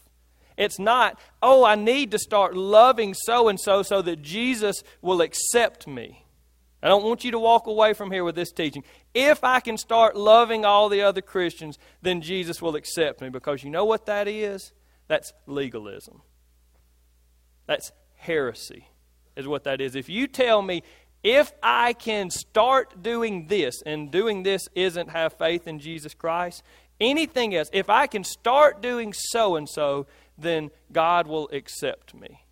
It's 0.56 0.78
not, 0.78 1.18
oh, 1.42 1.64
I 1.64 1.74
need 1.74 2.12
to 2.12 2.18
start 2.20 2.56
loving 2.56 3.12
so 3.12 3.48
and 3.48 3.58
so 3.58 3.82
so 3.82 4.02
that 4.02 4.22
Jesus 4.22 4.84
will 5.02 5.22
accept 5.22 5.88
me. 5.88 6.24
I 6.84 6.86
don't 6.86 7.02
want 7.02 7.24
you 7.24 7.32
to 7.32 7.38
walk 7.40 7.66
away 7.66 7.94
from 7.94 8.12
here 8.12 8.22
with 8.22 8.36
this 8.36 8.52
teaching. 8.52 8.84
If 9.12 9.42
I 9.42 9.58
can 9.58 9.76
start 9.76 10.14
loving 10.14 10.64
all 10.64 10.88
the 10.88 11.02
other 11.02 11.20
Christians, 11.20 11.80
then 12.00 12.20
Jesus 12.20 12.62
will 12.62 12.76
accept 12.76 13.20
me 13.20 13.28
because 13.28 13.64
you 13.64 13.70
know 13.70 13.84
what 13.84 14.06
that 14.06 14.28
is? 14.28 14.72
That's 15.10 15.32
legalism. 15.48 16.22
That's 17.66 17.90
heresy, 18.14 18.86
is 19.34 19.48
what 19.48 19.64
that 19.64 19.80
is. 19.80 19.96
If 19.96 20.08
you 20.08 20.28
tell 20.28 20.62
me, 20.62 20.84
if 21.24 21.50
I 21.64 21.94
can 21.94 22.30
start 22.30 23.02
doing 23.02 23.48
this, 23.48 23.82
and 23.82 24.12
doing 24.12 24.44
this 24.44 24.68
isn't 24.76 25.10
have 25.10 25.32
faith 25.32 25.66
in 25.66 25.80
Jesus 25.80 26.14
Christ, 26.14 26.62
anything 27.00 27.56
else, 27.56 27.68
if 27.72 27.90
I 27.90 28.06
can 28.06 28.22
start 28.22 28.80
doing 28.80 29.12
so 29.12 29.56
and 29.56 29.68
so, 29.68 30.06
then 30.38 30.70
God 30.92 31.26
will 31.26 31.48
accept 31.52 32.14
me 32.14 32.44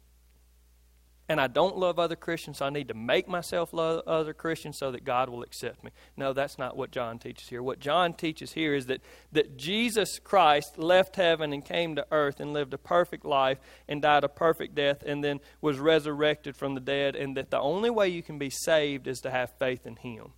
and 1.29 1.41
I 1.41 1.47
don't 1.47 1.77
love 1.77 1.99
other 1.99 2.17
Christians, 2.17 2.59
so 2.59 2.67
I 2.67 2.71
need 2.71 2.89
to 2.89 2.95
make 2.95 3.29
myself 3.29 3.75
love 3.75 4.03
other 4.07 4.33
Christians 4.33 4.79
so 4.79 4.91
that 4.93 5.05
God 5.05 5.29
will 5.29 5.43
accept 5.43 5.85
me. 5.85 5.91
No, 6.17 6.33
that's 6.33 6.59
not 6.59 6.75
what 6.75 6.91
John 6.91 7.19
teaches 7.19 7.49
here. 7.49 7.63
What 7.63 7.81
John 7.81 8.15
teaches 8.15 8.53
here 8.53 8.75
is 8.75 8.87
that, 8.87 9.03
that 9.33 9.59
Jesus 9.59 10.19
Christ 10.19 10.79
left 10.79 11.17
heaven 11.17 11.53
and 11.53 11.63
came 11.63 11.97
to 11.97 12.07
earth 12.11 12.41
and 12.41 12.55
lived 12.55 12.73
a 12.73 12.79
perfect 12.79 13.27
life 13.27 13.59
and 13.87 14.01
died 14.01 14.25
a 14.25 14.29
perfect 14.29 14.75
death 14.75 15.03
and 15.05 15.23
then 15.23 15.41
was 15.61 15.79
resurrected 15.79 16.57
from 16.57 16.75
the 16.75 16.81
dead, 16.81 17.15
and 17.15 17.37
that 17.37 17.51
the 17.51 17.61
only 17.61 17.91
way 17.91 18.09
you 18.09 18.23
can 18.23 18.39
be 18.39 18.51
saved 18.51 19.07
is 19.07 19.21
to 19.21 19.31
have 19.31 19.53
faith 19.59 19.87
in 19.87 19.97
Him. 19.97 20.33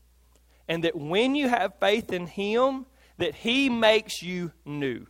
And 0.66 0.82
that 0.82 0.96
when 0.96 1.36
you 1.36 1.48
have 1.48 1.78
faith 1.78 2.12
in 2.12 2.26
Him, 2.26 2.86
that 3.18 3.36
He 3.36 3.68
makes 3.68 4.22
you 4.22 4.50
new. 4.64 5.06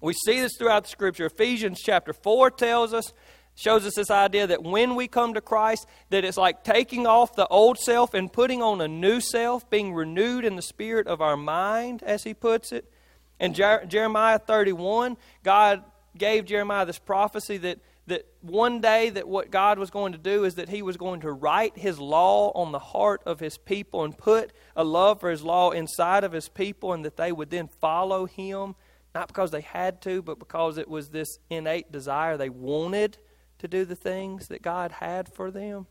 We 0.00 0.14
see 0.14 0.40
this 0.40 0.56
throughout 0.56 0.84
the 0.84 0.90
Scripture. 0.90 1.26
Ephesians 1.26 1.80
chapter 1.80 2.12
4 2.12 2.50
tells 2.52 2.94
us 2.94 3.12
shows 3.54 3.86
us 3.86 3.94
this 3.94 4.10
idea 4.10 4.46
that 4.46 4.62
when 4.62 4.94
we 4.94 5.08
come 5.08 5.34
to 5.34 5.40
Christ, 5.40 5.86
that 6.10 6.24
it's 6.24 6.36
like 6.36 6.64
taking 6.64 7.06
off 7.06 7.36
the 7.36 7.46
old 7.48 7.78
self 7.78 8.14
and 8.14 8.32
putting 8.32 8.62
on 8.62 8.80
a 8.80 8.88
new 8.88 9.20
self, 9.20 9.68
being 9.68 9.92
renewed 9.94 10.44
in 10.44 10.56
the 10.56 10.62
spirit 10.62 11.06
of 11.06 11.20
our 11.20 11.36
mind, 11.36 12.02
as 12.02 12.24
he 12.24 12.34
puts 12.34 12.72
it. 12.72 12.90
In 13.38 13.54
Jer- 13.54 13.84
Jeremiah 13.86 14.38
31, 14.38 15.16
God 15.42 15.82
gave 16.16 16.46
Jeremiah 16.46 16.86
this 16.86 16.98
prophecy 16.98 17.58
that, 17.58 17.78
that 18.06 18.26
one 18.40 18.80
day 18.80 19.10
that 19.10 19.28
what 19.28 19.50
God 19.50 19.78
was 19.78 19.90
going 19.90 20.12
to 20.12 20.18
do 20.18 20.44
is 20.44 20.54
that 20.54 20.68
he 20.68 20.82
was 20.82 20.96
going 20.96 21.20
to 21.20 21.32
write 21.32 21.76
his 21.76 21.98
law 21.98 22.52
on 22.54 22.72
the 22.72 22.78
heart 22.78 23.22
of 23.26 23.40
his 23.40 23.58
people 23.58 24.04
and 24.04 24.16
put 24.16 24.52
a 24.76 24.84
love 24.84 25.20
for 25.20 25.30
his 25.30 25.42
law 25.42 25.70
inside 25.70 26.24
of 26.24 26.32
his 26.32 26.48
people 26.48 26.92
and 26.92 27.04
that 27.04 27.16
they 27.16 27.32
would 27.32 27.50
then 27.50 27.68
follow 27.80 28.26
him, 28.26 28.74
not 29.14 29.28
because 29.28 29.50
they 29.50 29.60
had 29.60 30.00
to, 30.02 30.22
but 30.22 30.38
because 30.38 30.78
it 30.78 30.88
was 30.88 31.10
this 31.10 31.38
innate 31.50 31.92
desire 31.92 32.36
they 32.36 32.48
wanted 32.48 33.18
to 33.62 33.68
do 33.68 33.84
the 33.84 33.94
things 33.94 34.48
that 34.48 34.60
God 34.60 34.90
had 34.90 35.32
for 35.32 35.48
them. 35.52 35.86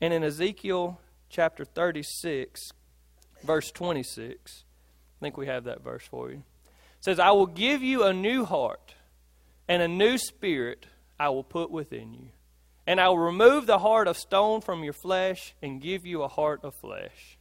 And 0.00 0.14
in 0.14 0.24
Ezekiel 0.24 0.98
chapter 1.28 1.62
36, 1.62 2.70
verse 3.44 3.70
26, 3.70 4.64
I 5.20 5.20
think 5.20 5.36
we 5.36 5.46
have 5.46 5.64
that 5.64 5.84
verse 5.84 6.06
for 6.06 6.30
you. 6.30 6.36
It 6.38 7.04
says, 7.04 7.18
I 7.18 7.32
will 7.32 7.46
give 7.46 7.82
you 7.82 8.04
a 8.04 8.14
new 8.14 8.46
heart, 8.46 8.94
and 9.68 9.82
a 9.82 9.88
new 9.88 10.16
spirit 10.16 10.86
I 11.20 11.28
will 11.28 11.44
put 11.44 11.70
within 11.70 12.14
you. 12.14 12.28
And 12.86 12.98
I 12.98 13.10
will 13.10 13.18
remove 13.18 13.66
the 13.66 13.80
heart 13.80 14.08
of 14.08 14.16
stone 14.16 14.62
from 14.62 14.82
your 14.82 14.94
flesh 14.94 15.54
and 15.60 15.82
give 15.82 16.06
you 16.06 16.22
a 16.22 16.28
heart 16.28 16.60
of 16.64 16.74
flesh. 16.74 17.36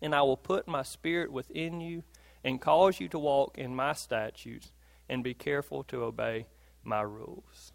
And 0.00 0.14
I 0.14 0.22
will 0.22 0.36
put 0.36 0.68
my 0.68 0.84
spirit 0.84 1.32
within 1.32 1.80
you 1.80 2.04
and 2.44 2.60
cause 2.60 3.00
you 3.00 3.08
to 3.08 3.18
walk 3.18 3.58
in 3.58 3.74
my 3.74 3.92
statutes 3.92 4.70
and 5.08 5.24
be 5.24 5.34
careful 5.34 5.82
to 5.82 6.04
obey 6.04 6.46
my 6.84 7.02
rules. 7.02 7.72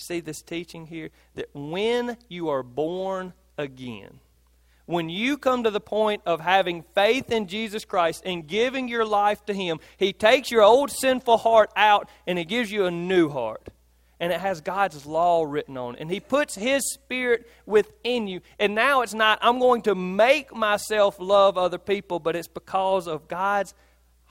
See 0.00 0.20
this 0.20 0.42
teaching 0.42 0.86
here? 0.86 1.10
That 1.34 1.48
when 1.52 2.16
you 2.28 2.50
are 2.50 2.62
born 2.62 3.32
again, 3.56 4.20
when 4.86 5.08
you 5.08 5.36
come 5.36 5.64
to 5.64 5.72
the 5.72 5.80
point 5.80 6.22
of 6.24 6.40
having 6.40 6.84
faith 6.94 7.32
in 7.32 7.48
Jesus 7.48 7.84
Christ 7.84 8.22
and 8.24 8.46
giving 8.46 8.86
your 8.86 9.04
life 9.04 9.44
to 9.46 9.52
Him, 9.52 9.80
He 9.96 10.12
takes 10.12 10.52
your 10.52 10.62
old 10.62 10.92
sinful 10.92 11.38
heart 11.38 11.70
out 11.74 12.08
and 12.28 12.38
He 12.38 12.44
gives 12.44 12.70
you 12.70 12.86
a 12.86 12.92
new 12.92 13.28
heart. 13.28 13.68
And 14.20 14.32
it 14.32 14.40
has 14.40 14.60
God's 14.60 15.04
law 15.04 15.42
written 15.42 15.76
on 15.76 15.96
it. 15.96 16.00
And 16.00 16.10
He 16.10 16.20
puts 16.20 16.54
His 16.54 16.88
Spirit 16.92 17.50
within 17.66 18.28
you. 18.28 18.40
And 18.60 18.76
now 18.76 19.02
it's 19.02 19.14
not, 19.14 19.40
I'm 19.42 19.58
going 19.58 19.82
to 19.82 19.96
make 19.96 20.54
myself 20.54 21.16
love 21.18 21.58
other 21.58 21.78
people, 21.78 22.20
but 22.20 22.36
it's 22.36 22.48
because 22.48 23.08
of 23.08 23.26
God's 23.26 23.74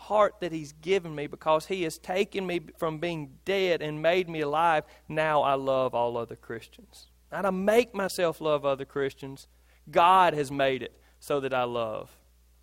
heart 0.07 0.35
that 0.39 0.51
He's 0.51 0.73
given 0.73 1.13
me 1.13 1.27
because 1.27 1.65
He 1.67 1.83
has 1.83 1.97
taken 1.97 2.45
me 2.45 2.61
from 2.77 2.99
being 2.99 3.31
dead 3.45 3.81
and 3.81 4.01
made 4.01 4.29
me 4.29 4.41
alive. 4.41 4.83
Now 5.07 5.41
I 5.41 5.55
love 5.55 5.93
all 5.93 6.17
other 6.17 6.35
Christians. 6.35 7.07
Not 7.31 7.41
to 7.41 7.51
make 7.51 7.93
myself 7.93 8.39
love 8.39 8.65
other 8.65 8.85
Christians. 8.85 9.47
God 9.89 10.33
has 10.33 10.51
made 10.51 10.81
it 10.81 10.97
so 11.19 11.39
that 11.41 11.53
I 11.53 11.63
love 11.63 12.09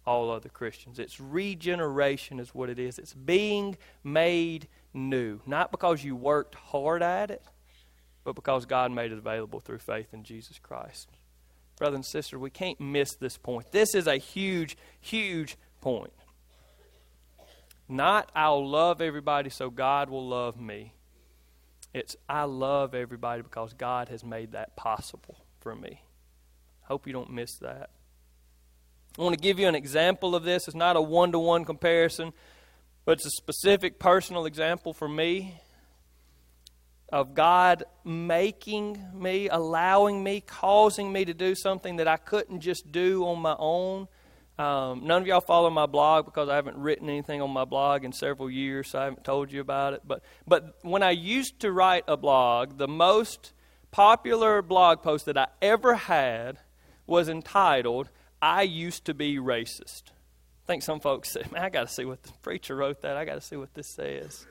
all 0.07 0.31
other 0.31 0.49
Christians. 0.49 0.99
It's 0.99 1.21
regeneration, 1.21 2.39
is 2.41 2.55
what 2.55 2.71
it 2.71 2.79
is. 2.79 2.99
It's 2.99 3.15
being 3.15 3.77
made 4.03 4.69
new. 4.93 5.41
Not 5.47 5.71
because 5.71 6.05
you 6.05 6.17
worked 6.17 6.55
hard 6.55 7.03
at 7.03 7.31
it, 7.31 7.43
but 8.25 8.35
because 8.35 8.67
God 8.67 8.91
made 8.91 9.13
it 9.13 9.19
available 9.19 9.61
through 9.61 9.79
faith 9.79 10.13
in 10.13 10.25
Jesus 10.25 10.59
Christ. 10.59 11.09
Brother 11.77 11.97
and 11.97 12.05
sister, 12.05 12.39
we 12.39 12.51
can't 12.51 12.81
miss 12.81 13.15
this 13.15 13.37
point. 13.37 13.73
This 13.73 13.95
is 13.95 14.07
a 14.07 14.17
huge, 14.17 14.77
huge 15.01 15.57
point. 15.81 16.13
Not 17.89 18.31
I'll 18.35 18.69
love 18.69 19.01
everybody 19.01 19.51
so 19.51 19.71
God 19.71 20.09
will 20.09 20.27
love 20.27 20.61
me. 20.61 20.95
It's 21.93 22.17
I 22.29 22.45
love 22.45 22.95
everybody 22.95 23.43
because 23.43 23.73
God 23.73 24.09
has 24.09 24.25
made 24.25 24.53
that 24.53 24.77
possible 24.77 25.45
for 25.61 25.75
me. 25.75 26.03
Hope 26.83 27.07
you 27.07 27.13
don't 27.13 27.31
miss 27.31 27.57
that. 27.59 27.91
I 29.19 29.23
want 29.23 29.35
to 29.35 29.41
give 29.41 29.59
you 29.59 29.69
an 29.69 29.77
example 29.77 30.35
of 30.35 30.43
this. 30.43 30.67
It's 30.67 30.75
not 30.75 30.97
a 30.97 31.01
one 31.01 31.33
to 31.33 31.39
one 31.39 31.65
comparison, 31.65 32.33
but 33.05 33.13
it's 33.13 33.27
a 33.27 33.31
specific 33.31 33.99
personal 33.99 34.45
example 34.45 34.93
for 34.93 35.09
me 35.09 35.61
of 37.13 37.33
God 37.35 37.85
making 38.03 39.01
me, 39.15 39.49
allowing 39.49 40.25
me, 40.25 40.41
causing 40.41 41.13
me 41.13 41.25
to 41.25 41.33
do 41.33 41.55
something 41.55 41.97
that 41.97 42.09
I 42.09 42.17
couldn't 42.17 42.61
just 42.61 42.91
do 42.91 43.25
on 43.27 43.39
my 43.41 43.55
own. 43.57 44.09
Um, 44.59 45.05
none 45.05 45.23
of 45.23 45.27
y'all 45.27 45.41
follow 45.41 45.69
my 45.69 45.87
blog 45.87 46.27
because 46.27 46.49
I 46.49 46.55
haven't 46.55 46.77
written 46.77 47.09
anything 47.09 47.43
on 47.43 47.51
my 47.51 47.65
blog 47.65 48.05
in 48.05 48.13
several 48.13 48.49
years, 48.49 48.89
so 48.89 49.01
I 49.01 49.05
haven't 49.05 49.25
told 49.25 49.51
you 49.51 49.61
about 49.61 49.95
it. 49.95 50.03
But, 50.07 50.23
but 50.47 50.77
when 50.83 51.03
I 51.03 51.11
used 51.11 51.61
to 51.61 51.73
write 51.73 52.05
a 52.07 52.17
blog, 52.17 52.79
the 52.79 52.87
most 52.87 53.53
popular 53.91 54.63
blog 54.63 55.03
post 55.03 55.27
that 55.27 55.37
I 55.37 55.49
ever 55.61 55.95
had 55.95 56.59
was 57.07 57.29
entitled, 57.29 58.11
I 58.41 58.63
Used 58.63 59.05
to 59.07 59.15
Be 59.15 59.39
Racist. 59.39 60.05
I 60.65 60.67
think 60.67 60.83
some 60.83 61.01
folks 61.01 61.31
said, 61.31 61.51
Man, 61.51 61.63
I 61.63 61.69
got 61.69 61.89
to 61.89 61.93
see 61.93 62.05
what 62.05 62.23
the 62.23 62.33
preacher 62.43 62.77
wrote 62.77 63.03
that. 63.03 63.17
I 63.17 63.25
got 63.25 63.35
to 63.35 63.41
see 63.41 63.57
what 63.57 63.75
this 63.75 63.89
says. 63.89 64.47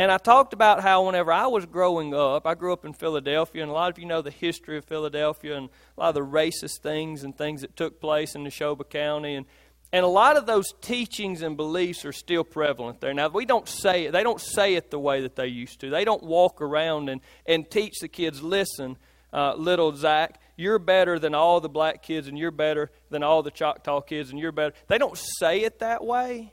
And 0.00 0.12
I 0.12 0.18
talked 0.18 0.52
about 0.52 0.80
how 0.80 1.04
whenever 1.04 1.32
I 1.32 1.48
was 1.48 1.66
growing 1.66 2.14
up, 2.14 2.46
I 2.46 2.54
grew 2.54 2.72
up 2.72 2.84
in 2.84 2.92
Philadelphia, 2.92 3.62
and 3.62 3.70
a 3.70 3.74
lot 3.74 3.90
of 3.90 3.98
you 3.98 4.06
know 4.06 4.22
the 4.22 4.30
history 4.30 4.78
of 4.78 4.84
Philadelphia 4.84 5.56
and 5.56 5.68
a 5.96 6.00
lot 6.00 6.08
of 6.10 6.14
the 6.14 6.20
racist 6.20 6.80
things 6.82 7.24
and 7.24 7.36
things 7.36 7.62
that 7.62 7.74
took 7.74 8.00
place 8.00 8.36
in 8.36 8.44
Neshoba 8.44 8.88
County. 8.88 9.34
And, 9.34 9.46
and 9.92 10.04
a 10.04 10.08
lot 10.08 10.36
of 10.36 10.46
those 10.46 10.72
teachings 10.80 11.42
and 11.42 11.56
beliefs 11.56 12.04
are 12.04 12.12
still 12.12 12.44
prevalent 12.44 13.00
there. 13.00 13.12
Now, 13.12 13.28
we 13.28 13.44
don't 13.44 13.66
say 13.66 14.04
it, 14.04 14.12
they 14.12 14.22
don't 14.22 14.40
say 14.40 14.76
it 14.76 14.92
the 14.92 15.00
way 15.00 15.22
that 15.22 15.34
they 15.34 15.48
used 15.48 15.80
to. 15.80 15.90
They 15.90 16.04
don't 16.04 16.22
walk 16.22 16.62
around 16.62 17.08
and, 17.08 17.20
and 17.44 17.68
teach 17.68 17.98
the 18.00 18.08
kids, 18.08 18.40
listen, 18.40 18.98
uh, 19.32 19.54
little 19.54 19.96
Zach, 19.96 20.40
you're 20.56 20.78
better 20.78 21.18
than 21.18 21.34
all 21.34 21.60
the 21.60 21.68
black 21.68 22.04
kids, 22.04 22.28
and 22.28 22.38
you're 22.38 22.52
better 22.52 22.92
than 23.10 23.24
all 23.24 23.42
the 23.42 23.50
Choctaw 23.50 24.02
kids, 24.02 24.30
and 24.30 24.38
you're 24.38 24.52
better. 24.52 24.76
They 24.86 24.98
don't 24.98 25.18
say 25.18 25.62
it 25.62 25.80
that 25.80 26.04
way, 26.04 26.52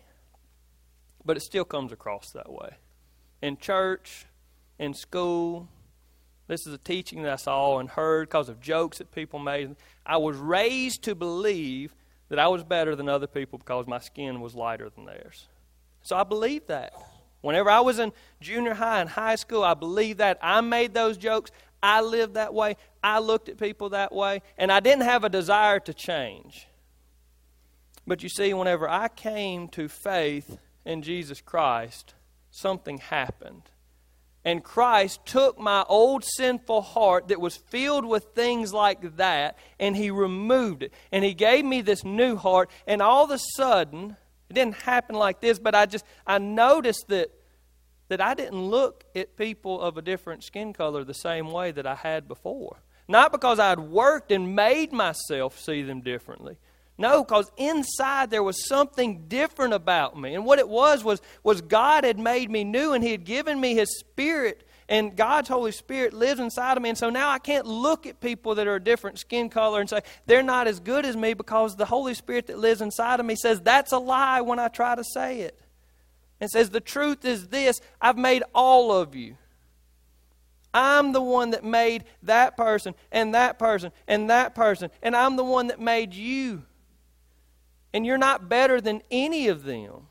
but 1.23 1.37
it 1.37 1.41
still 1.41 1.65
comes 1.65 1.91
across 1.91 2.31
that 2.33 2.51
way 2.51 2.77
in 3.41 3.57
church, 3.57 4.25
in 4.79 4.93
school. 4.93 5.67
This 6.47 6.67
is 6.67 6.73
a 6.73 6.77
teaching 6.77 7.23
that 7.23 7.31
I 7.31 7.37
saw 7.37 7.79
and 7.79 7.89
heard 7.89 8.27
because 8.27 8.49
of 8.49 8.61
jokes 8.61 8.99
that 8.99 9.11
people 9.11 9.39
made. 9.39 9.75
I 10.05 10.17
was 10.17 10.37
raised 10.37 11.03
to 11.03 11.15
believe 11.15 11.95
that 12.29 12.39
I 12.39 12.47
was 12.47 12.63
better 12.63 12.95
than 12.95 13.09
other 13.09 13.27
people 13.27 13.59
because 13.59 13.87
my 13.87 13.99
skin 13.99 14.41
was 14.41 14.55
lighter 14.55 14.89
than 14.89 15.05
theirs. 15.05 15.47
So 16.03 16.15
I 16.15 16.23
believed 16.23 16.67
that. 16.67 16.93
Whenever 17.41 17.69
I 17.69 17.79
was 17.79 17.99
in 17.99 18.11
junior 18.41 18.73
high 18.73 19.01
and 19.01 19.09
high 19.09 19.35
school, 19.35 19.63
I 19.63 19.75
believed 19.75 20.19
that. 20.19 20.39
I 20.41 20.61
made 20.61 20.93
those 20.93 21.17
jokes. 21.17 21.51
I 21.81 22.01
lived 22.01 22.35
that 22.35 22.53
way. 22.53 22.77
I 23.03 23.19
looked 23.19 23.49
at 23.49 23.57
people 23.57 23.89
that 23.89 24.11
way. 24.11 24.41
And 24.57 24.71
I 24.71 24.79
didn't 24.79 25.03
have 25.03 25.23
a 25.23 25.29
desire 25.29 25.79
to 25.81 25.93
change. 25.93 26.67
But 28.07 28.23
you 28.23 28.29
see, 28.29 28.53
whenever 28.53 28.89
I 28.89 29.07
came 29.07 29.67
to 29.69 29.87
faith 29.87 30.57
in 30.85 31.01
Jesus 31.01 31.41
Christ, 31.41 32.15
something 32.55 32.97
happened. 32.97 33.63
And 34.43 34.63
Christ 34.63 35.25
took 35.25 35.57
my 35.59 35.83
old 35.89 36.23
sinful 36.23 36.81
heart 36.81 37.29
that 37.29 37.41
was 37.41 37.57
filled 37.57 38.05
with 38.05 38.25
things 38.35 38.71
like 38.73 39.17
that, 39.17 39.57
and 39.79 39.95
He 39.95 40.11
removed 40.11 40.83
it. 40.83 40.93
And 41.11 41.25
He 41.25 41.33
gave 41.33 41.65
me 41.65 41.81
this 41.81 42.03
new 42.03 42.35
heart, 42.35 42.69
and 42.85 43.01
all 43.01 43.23
of 43.23 43.31
a 43.31 43.39
sudden, 43.55 44.17
it 44.49 44.53
didn't 44.53 44.75
happen 44.75 45.15
like 45.15 45.41
this, 45.41 45.57
but 45.57 45.73
I 45.73 45.87
just, 45.87 46.05
I 46.27 46.37
noticed 46.37 47.07
that, 47.07 47.31
that 48.09 48.21
I 48.21 48.35
didn't 48.35 48.61
look 48.61 49.03
at 49.15 49.35
people 49.35 49.81
of 49.81 49.97
a 49.97 50.01
different 50.03 50.43
skin 50.43 50.73
color 50.73 51.03
the 51.03 51.13
same 51.15 51.49
way 51.49 51.71
that 51.71 51.87
I 51.87 51.95
had 51.95 52.27
before. 52.27 52.77
Not 53.07 53.31
because 53.31 53.59
I'd 53.59 53.79
worked 53.79 54.31
and 54.31 54.55
made 54.55 54.91
myself 54.93 55.59
see 55.59 55.81
them 55.81 56.01
differently, 56.01 56.57
no, 56.97 57.23
because 57.23 57.51
inside 57.57 58.29
there 58.29 58.43
was 58.43 58.67
something 58.67 59.25
different 59.27 59.73
about 59.73 60.17
me. 60.17 60.33
And 60.33 60.45
what 60.45 60.59
it 60.59 60.69
was 60.69 61.03
was, 61.03 61.21
was 61.43 61.59
God 61.61 62.05
had 62.05 62.17
made 62.17 62.49
me 62.49 62.63
new 62.63 62.93
and 62.93 63.03
He 63.03 63.11
had 63.11 63.25
given 63.25 63.59
me 63.59 63.75
His 63.75 63.99
Spirit. 63.99 64.65
And 64.87 65.15
God's 65.15 65.49
Holy 65.49 65.71
Spirit 65.71 66.13
lives 66.13 66.39
inside 66.39 66.77
of 66.77 66.83
me. 66.83 66.89
And 66.89 66.97
so 66.97 67.09
now 67.09 67.29
I 67.29 67.39
can't 67.39 67.65
look 67.65 68.05
at 68.05 68.21
people 68.21 68.55
that 68.55 68.67
are 68.67 68.75
a 68.75 68.83
different 68.83 69.19
skin 69.19 69.49
color 69.49 69.81
and 69.81 69.89
say, 69.89 70.01
they're 70.25 70.43
not 70.43 70.67
as 70.67 70.79
good 70.79 71.05
as 71.05 71.17
me 71.17 71.33
because 71.33 71.75
the 71.75 71.85
Holy 71.85 72.13
Spirit 72.13 72.47
that 72.47 72.59
lives 72.59 72.81
inside 72.81 73.19
of 73.19 73.25
me 73.25 73.35
says 73.35 73.59
that's 73.59 73.91
a 73.91 73.97
lie 73.97 74.41
when 74.41 74.59
I 74.59 74.67
try 74.69 74.95
to 74.95 75.03
say 75.03 75.41
it. 75.41 75.59
And 76.39 76.49
says, 76.49 76.69
the 76.69 76.81
truth 76.81 77.25
is 77.25 77.47
this 77.47 77.81
I've 77.99 78.17
made 78.17 78.43
all 78.53 78.91
of 78.93 79.15
you. 79.15 79.35
I'm 80.73 81.13
the 81.13 81.21
one 81.21 81.51
that 81.51 81.63
made 81.63 82.03
that 82.23 82.55
person 82.55 82.95
and 83.11 83.33
that 83.33 83.57
person 83.57 83.91
and 84.07 84.29
that 84.29 84.55
person. 84.55 84.91
And 85.01 85.15
I'm 85.15 85.35
the 85.35 85.43
one 85.43 85.67
that 85.67 85.79
made 85.79 86.13
you 86.13 86.63
and 87.95 88.05
you're 88.05 88.17
not 88.17 88.49
better 88.49 88.81
than 88.81 89.01
any 89.09 89.47
of 89.47 89.63
them. 89.63 90.07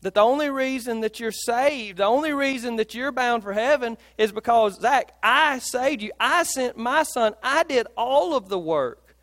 That 0.00 0.14
the 0.14 0.22
only 0.22 0.48
reason 0.48 1.02
that 1.02 1.20
you're 1.20 1.30
saved, 1.32 1.98
the 1.98 2.06
only 2.06 2.32
reason 2.32 2.76
that 2.76 2.94
you're 2.94 3.12
bound 3.12 3.42
for 3.42 3.52
heaven 3.52 3.98
is 4.16 4.32
because, 4.32 4.80
Zach, 4.80 5.12
I 5.22 5.58
saved 5.58 6.00
you. 6.00 6.12
I 6.18 6.44
sent 6.44 6.78
my 6.78 7.02
son. 7.02 7.34
I 7.42 7.64
did 7.64 7.86
all 7.94 8.34
of 8.34 8.48
the 8.48 8.58
work. 8.58 9.14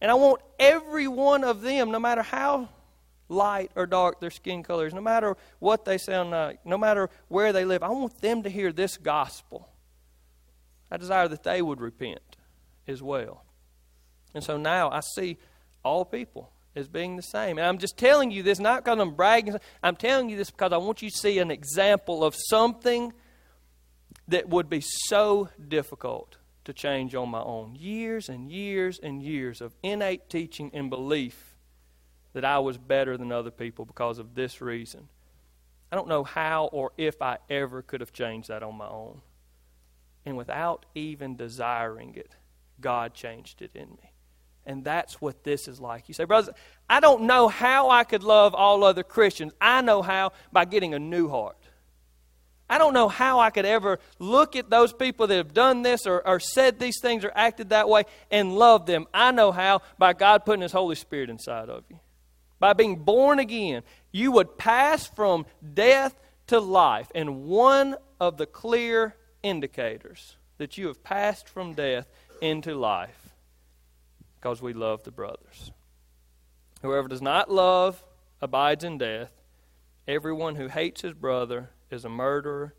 And 0.00 0.12
I 0.12 0.14
want 0.14 0.42
every 0.60 1.08
one 1.08 1.42
of 1.42 1.60
them, 1.60 1.90
no 1.90 1.98
matter 1.98 2.22
how 2.22 2.68
light 3.28 3.72
or 3.74 3.84
dark 3.84 4.20
their 4.20 4.30
skin 4.30 4.62
color 4.62 4.86
is, 4.86 4.94
no 4.94 5.00
matter 5.00 5.36
what 5.58 5.84
they 5.84 5.98
sound 5.98 6.30
like, 6.30 6.64
no 6.64 6.78
matter 6.78 7.10
where 7.26 7.52
they 7.52 7.64
live, 7.64 7.82
I 7.82 7.88
want 7.88 8.20
them 8.20 8.44
to 8.44 8.48
hear 8.48 8.72
this 8.72 8.96
gospel. 8.96 9.68
I 10.88 10.98
desire 10.98 11.26
that 11.26 11.42
they 11.42 11.60
would 11.60 11.80
repent 11.80 12.36
as 12.86 13.02
well. 13.02 13.44
And 14.32 14.44
so 14.44 14.56
now 14.56 14.88
I 14.88 15.00
see 15.00 15.36
all 15.84 16.04
people 16.04 16.52
as 16.76 16.88
being 16.88 17.16
the 17.16 17.22
same. 17.22 17.58
And 17.58 17.66
I'm 17.66 17.78
just 17.78 17.96
telling 17.96 18.30
you 18.30 18.42
this 18.42 18.58
not 18.58 18.84
because 18.84 18.98
I'm 18.98 19.14
bragging. 19.14 19.56
I'm 19.82 19.96
telling 19.96 20.28
you 20.28 20.36
this 20.36 20.50
because 20.50 20.72
I 20.72 20.76
want 20.76 21.02
you 21.02 21.10
to 21.10 21.16
see 21.16 21.38
an 21.38 21.50
example 21.50 22.24
of 22.24 22.34
something 22.36 23.12
that 24.28 24.48
would 24.48 24.70
be 24.70 24.80
so 24.80 25.48
difficult 25.66 26.36
to 26.64 26.72
change 26.72 27.14
on 27.14 27.28
my 27.28 27.42
own. 27.42 27.74
Years 27.74 28.28
and 28.28 28.50
years 28.50 29.00
and 29.02 29.22
years 29.22 29.60
of 29.60 29.74
innate 29.82 30.28
teaching 30.28 30.70
and 30.72 30.90
belief 30.90 31.56
that 32.32 32.44
I 32.44 32.60
was 32.60 32.78
better 32.78 33.16
than 33.16 33.32
other 33.32 33.50
people 33.50 33.84
because 33.84 34.18
of 34.18 34.34
this 34.34 34.60
reason. 34.60 35.08
I 35.90 35.96
don't 35.96 36.08
know 36.08 36.22
how 36.22 36.66
or 36.66 36.92
if 36.96 37.20
I 37.20 37.38
ever 37.48 37.82
could 37.82 38.00
have 38.00 38.12
changed 38.12 38.48
that 38.48 38.62
on 38.62 38.76
my 38.76 38.86
own. 38.86 39.22
And 40.24 40.36
without 40.36 40.86
even 40.94 41.34
desiring 41.34 42.14
it, 42.14 42.36
God 42.80 43.14
changed 43.14 43.62
it 43.62 43.72
in 43.74 43.90
me. 43.90 44.12
And 44.66 44.84
that's 44.84 45.20
what 45.20 45.42
this 45.42 45.68
is 45.68 45.80
like. 45.80 46.08
You 46.08 46.14
say, 46.14 46.24
brothers, 46.24 46.54
I 46.88 47.00
don't 47.00 47.22
know 47.22 47.48
how 47.48 47.90
I 47.90 48.04
could 48.04 48.22
love 48.22 48.54
all 48.54 48.84
other 48.84 49.02
Christians. 49.02 49.52
I 49.60 49.80
know 49.80 50.02
how 50.02 50.32
by 50.52 50.64
getting 50.64 50.94
a 50.94 50.98
new 50.98 51.28
heart. 51.28 51.56
I 52.68 52.78
don't 52.78 52.94
know 52.94 53.08
how 53.08 53.40
I 53.40 53.50
could 53.50 53.66
ever 53.66 53.98
look 54.20 54.54
at 54.54 54.70
those 54.70 54.92
people 54.92 55.26
that 55.26 55.36
have 55.36 55.52
done 55.52 55.82
this 55.82 56.06
or, 56.06 56.24
or 56.24 56.38
said 56.38 56.78
these 56.78 57.00
things 57.00 57.24
or 57.24 57.32
acted 57.34 57.70
that 57.70 57.88
way 57.88 58.04
and 58.30 58.54
love 58.54 58.86
them. 58.86 59.08
I 59.12 59.32
know 59.32 59.50
how 59.50 59.82
by 59.98 60.12
God 60.12 60.44
putting 60.44 60.62
His 60.62 60.70
Holy 60.70 60.94
Spirit 60.94 61.30
inside 61.30 61.68
of 61.68 61.82
you. 61.90 61.98
By 62.60 62.74
being 62.74 62.96
born 62.96 63.40
again, 63.40 63.82
you 64.12 64.30
would 64.32 64.56
pass 64.56 65.08
from 65.08 65.46
death 65.74 66.14
to 66.46 66.60
life. 66.60 67.10
And 67.12 67.44
one 67.46 67.96
of 68.20 68.36
the 68.36 68.46
clear 68.46 69.16
indicators 69.42 70.36
that 70.58 70.78
you 70.78 70.86
have 70.86 71.02
passed 71.02 71.48
from 71.48 71.72
death 71.72 72.06
into 72.40 72.76
life 72.76 73.19
because 74.40 74.62
we 74.62 74.72
love 74.72 75.02
the 75.02 75.10
brothers. 75.10 75.70
Whoever 76.82 77.08
does 77.08 77.22
not 77.22 77.50
love 77.50 78.02
abides 78.40 78.84
in 78.84 78.98
death. 78.98 79.32
Everyone 80.08 80.54
who 80.54 80.68
hates 80.68 81.02
his 81.02 81.12
brother 81.12 81.70
is 81.90 82.04
a 82.04 82.08
murderer, 82.08 82.74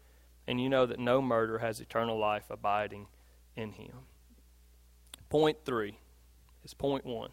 and 0.48 0.60
you 0.60 0.70
know 0.70 0.86
that 0.86 1.00
no 1.00 1.22
murderer 1.22 1.60
has 1.60 1.80
eternal 1.80 2.18
life 2.18 2.46
abiding 2.50 3.08
in 3.56 3.74
him. 3.74 3.94
Point 5.30 5.58
three 5.64 5.98
is 6.64 6.74
point 6.74 7.06
one 7.06 7.30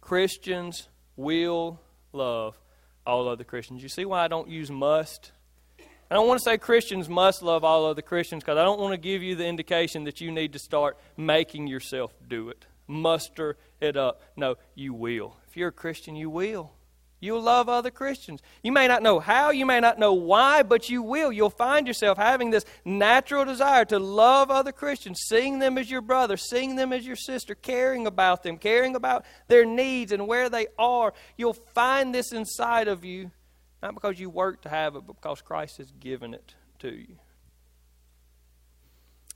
Christians 0.00 0.88
will 1.16 1.80
love 2.12 2.58
all 3.06 3.28
other 3.28 3.44
Christians. 3.44 3.82
You 3.82 3.88
see 3.88 4.04
why 4.04 4.24
I 4.24 4.28
don't 4.28 4.48
use 4.48 4.70
must? 4.70 5.32
I 6.10 6.14
don't 6.14 6.28
want 6.28 6.40
to 6.40 6.44
say 6.44 6.58
Christians 6.58 7.08
must 7.08 7.42
love 7.42 7.64
all 7.64 7.86
other 7.86 8.02
Christians 8.02 8.42
because 8.42 8.58
I 8.58 8.64
don't 8.64 8.80
want 8.80 8.92
to 8.92 8.98
give 8.98 9.22
you 9.22 9.34
the 9.34 9.46
indication 9.46 10.04
that 10.04 10.20
you 10.20 10.30
need 10.30 10.52
to 10.54 10.58
start 10.58 10.98
making 11.16 11.68
yourself 11.68 12.12
do 12.28 12.48
it. 12.48 12.66
Muster 12.92 13.56
it 13.80 13.96
up. 13.96 14.20
No, 14.36 14.56
you 14.74 14.92
will. 14.92 15.36
If 15.48 15.56
you're 15.56 15.68
a 15.68 15.72
Christian, 15.72 16.14
you 16.14 16.28
will. 16.28 16.72
You'll 17.20 17.40
love 17.40 17.68
other 17.68 17.90
Christians. 17.90 18.42
You 18.62 18.72
may 18.72 18.86
not 18.86 19.02
know 19.02 19.18
how, 19.18 19.50
you 19.50 19.64
may 19.64 19.80
not 19.80 19.98
know 19.98 20.12
why, 20.12 20.62
but 20.62 20.90
you 20.90 21.02
will. 21.02 21.32
You'll 21.32 21.50
find 21.50 21.86
yourself 21.86 22.18
having 22.18 22.50
this 22.50 22.66
natural 22.84 23.44
desire 23.44 23.84
to 23.86 23.98
love 23.98 24.50
other 24.50 24.72
Christians, 24.72 25.20
seeing 25.28 25.58
them 25.58 25.78
as 25.78 25.90
your 25.90 26.00
brother, 26.00 26.36
seeing 26.36 26.76
them 26.76 26.92
as 26.92 27.06
your 27.06 27.16
sister, 27.16 27.54
caring 27.54 28.06
about 28.06 28.42
them, 28.42 28.58
caring 28.58 28.96
about 28.96 29.24
their 29.46 29.64
needs 29.64 30.12
and 30.12 30.26
where 30.26 30.50
they 30.50 30.66
are. 30.78 31.14
You'll 31.38 31.52
find 31.54 32.14
this 32.14 32.32
inside 32.32 32.88
of 32.88 33.04
you, 33.04 33.30
not 33.82 33.94
because 33.94 34.18
you 34.18 34.28
work 34.28 34.62
to 34.62 34.68
have 34.68 34.96
it, 34.96 35.04
but 35.06 35.14
because 35.14 35.40
Christ 35.40 35.78
has 35.78 35.92
given 35.92 36.34
it 36.34 36.56
to 36.80 36.90
you. 36.90 37.16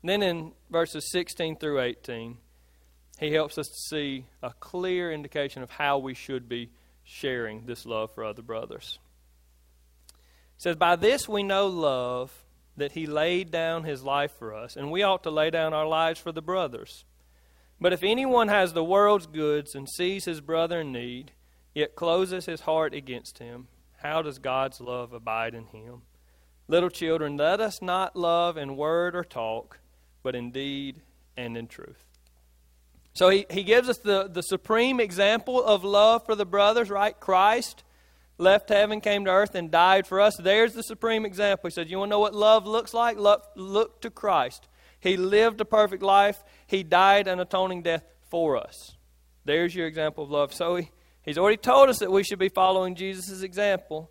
Then 0.03 0.23
in 0.23 0.53
verses 0.71 1.11
16 1.11 1.57
through 1.57 1.81
18, 1.81 2.39
he 3.19 3.33
helps 3.33 3.59
us 3.59 3.69
to 3.69 3.75
see 3.75 4.27
a 4.43 4.53
clear 4.61 5.11
indication 5.11 5.63
of 5.63 5.71
how 5.71 5.99
we 5.99 6.15
should 6.15 6.49
be 6.49 6.71
sharing 7.05 7.67
this 7.67 7.87
love 7.87 8.13
for 8.15 8.25
other 8.25 8.43
brothers. 8.43 8.99
It 10.57 10.63
says, 10.63 10.77
By 10.77 10.97
this 10.97 11.29
we 11.29 11.43
know 11.43 11.67
love, 11.67 12.45
that 12.77 12.93
he 12.93 13.07
laid 13.07 13.51
down 13.51 13.85
his 13.85 14.03
life 14.03 14.33
for 14.39 14.55
us, 14.55 14.77
and 14.77 14.91
we 14.91 15.03
ought 15.03 15.23
to 15.23 15.31
lay 15.31 15.51
down 15.51 15.73
our 15.73 15.87
lives 15.87 16.21
for 16.21 16.33
the 16.33 16.43
brothers. 16.43 17.05
But 17.81 17.93
if 17.93 18.03
anyone 18.03 18.49
has 18.49 18.73
the 18.73 18.85
world's 18.85 19.27
goods 19.27 19.75
and 19.75 19.89
sees 19.89 20.25
his 20.25 20.41
brother 20.41 20.81
in 20.81 20.93
need, 20.93 21.33
yet 21.75 21.95
closes 21.95 22.47
his 22.47 22.63
heart 22.63 22.95
against 22.95 23.39
him, 23.39 23.69
how 23.99 24.23
does 24.23 24.39
God's 24.39 24.81
love 24.81 25.13
abide 25.13 25.55
in 25.55 25.67
him? 25.67 26.03
Little 26.69 26.91
children, 26.91 27.37
let 27.37 27.61
us 27.61 27.81
not 27.81 28.17
love 28.17 28.57
in 28.57 28.77
word 28.77 29.15
or 29.15 29.25
talk, 29.25 29.79
but 30.23 30.35
in 30.35 30.51
deed 30.51 31.01
and 31.37 31.57
in 31.57 31.67
truth. 31.67 32.06
So 33.17 33.31
he, 33.31 33.47
he 33.49 33.63
gives 33.63 33.89
us 33.89 33.97
the, 33.97 34.29
the 34.31 34.43
supreme 34.43 35.01
example 35.01 35.65
of 35.65 35.85
love 35.85 36.27
for 36.27 36.35
the 36.35 36.45
brothers, 36.45 36.91
right? 36.91 37.19
Christ 37.19 37.83
left 38.37 38.69
heaven, 38.69 39.01
came 39.01 39.25
to 39.25 39.31
earth, 39.31 39.55
and 39.55 39.71
died 39.71 40.07
for 40.07 40.21
us. 40.21 40.37
There's 40.37 40.75
the 40.75 40.83
supreme 40.83 41.25
example. 41.25 41.69
He 41.69 41.73
said, 41.73 41.89
You 41.89 41.97
want 41.97 42.11
to 42.11 42.11
know 42.11 42.19
what 42.19 42.35
love 42.35 42.67
looks 42.67 42.93
like? 42.93 43.17
Look, 43.17 43.43
look 43.57 44.03
to 44.03 44.11
Christ. 44.11 44.69
He 45.01 45.17
lived 45.17 45.63
a 45.63 45.65
perfect 45.65 46.03
life, 46.03 46.45
He 46.67 46.83
died 46.83 47.27
an 47.27 47.41
atoning 47.41 47.81
death 47.81 48.05
for 48.29 48.55
us. 48.55 48.97
There's 49.47 49.75
your 49.75 49.87
example 49.87 50.25
of 50.25 50.31
love. 50.31 50.53
So 50.53 50.77
he, 50.77 50.91
He's 51.23 51.39
already 51.39 51.57
told 51.57 51.89
us 51.89 52.01
that 52.01 52.13
we 52.13 52.23
should 52.23 52.39
be 52.39 52.51
following 52.51 52.97
Jesus' 52.97 53.41
example. 53.41 54.11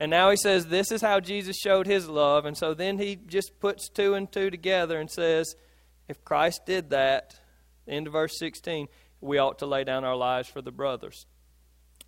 And 0.00 0.10
now 0.10 0.30
he 0.30 0.36
says, 0.38 0.68
This 0.68 0.90
is 0.90 1.02
how 1.02 1.20
Jesus 1.20 1.58
showed 1.58 1.86
his 1.86 2.08
love. 2.08 2.46
And 2.46 2.56
so 2.56 2.72
then 2.72 2.96
he 2.96 3.16
just 3.16 3.60
puts 3.60 3.90
two 3.90 4.14
and 4.14 4.32
two 4.32 4.48
together 4.48 4.98
and 4.98 5.10
says, 5.10 5.56
If 6.08 6.24
Christ 6.24 6.62
did 6.64 6.88
that, 6.88 7.38
end 7.86 8.06
of 8.06 8.12
verse 8.12 8.38
16, 8.38 8.88
we 9.20 9.38
ought 9.38 9.58
to 9.58 9.66
lay 9.66 9.84
down 9.84 10.04
our 10.04 10.16
lives 10.16 10.48
for 10.48 10.62
the 10.62 10.72
brothers. 10.72 11.26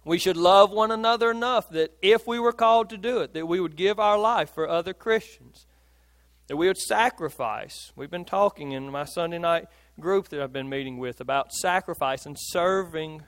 We 0.05 0.19
should 0.19 0.37
love 0.37 0.71
one 0.71 0.91
another 0.91 1.31
enough 1.31 1.71
that 1.71 1.93
if 2.01 2.27
we 2.27 2.39
were 2.39 2.53
called 2.53 2.91
to 2.91 2.97
do 2.97 3.19
it, 3.19 3.35
that 3.35 3.47
we 3.47 3.61
would 3.61 3.77
give 3.77 3.99
our 3.99 4.19
life 4.19 4.55
for 4.55 4.69
other 4.69 4.95
Christians, 4.95 5.67
that 6.47 6.57
we 6.57 6.67
would 6.67 6.79
sacrifice. 6.79 7.93
We've 7.95 8.11
been 8.11 8.25
talking 8.25 8.73
in 8.73 8.91
my 8.91 9.05
Sunday 9.05 9.39
night 9.39 9.67
group 10.01 10.29
that 10.29 10.41
I've 10.41 10.53
been 10.53 10.69
meeting 10.69 10.99
with 10.99 11.21
about 11.21 11.53
sacrifice 11.53 12.25
and 12.25 12.37
serving 12.39 13.23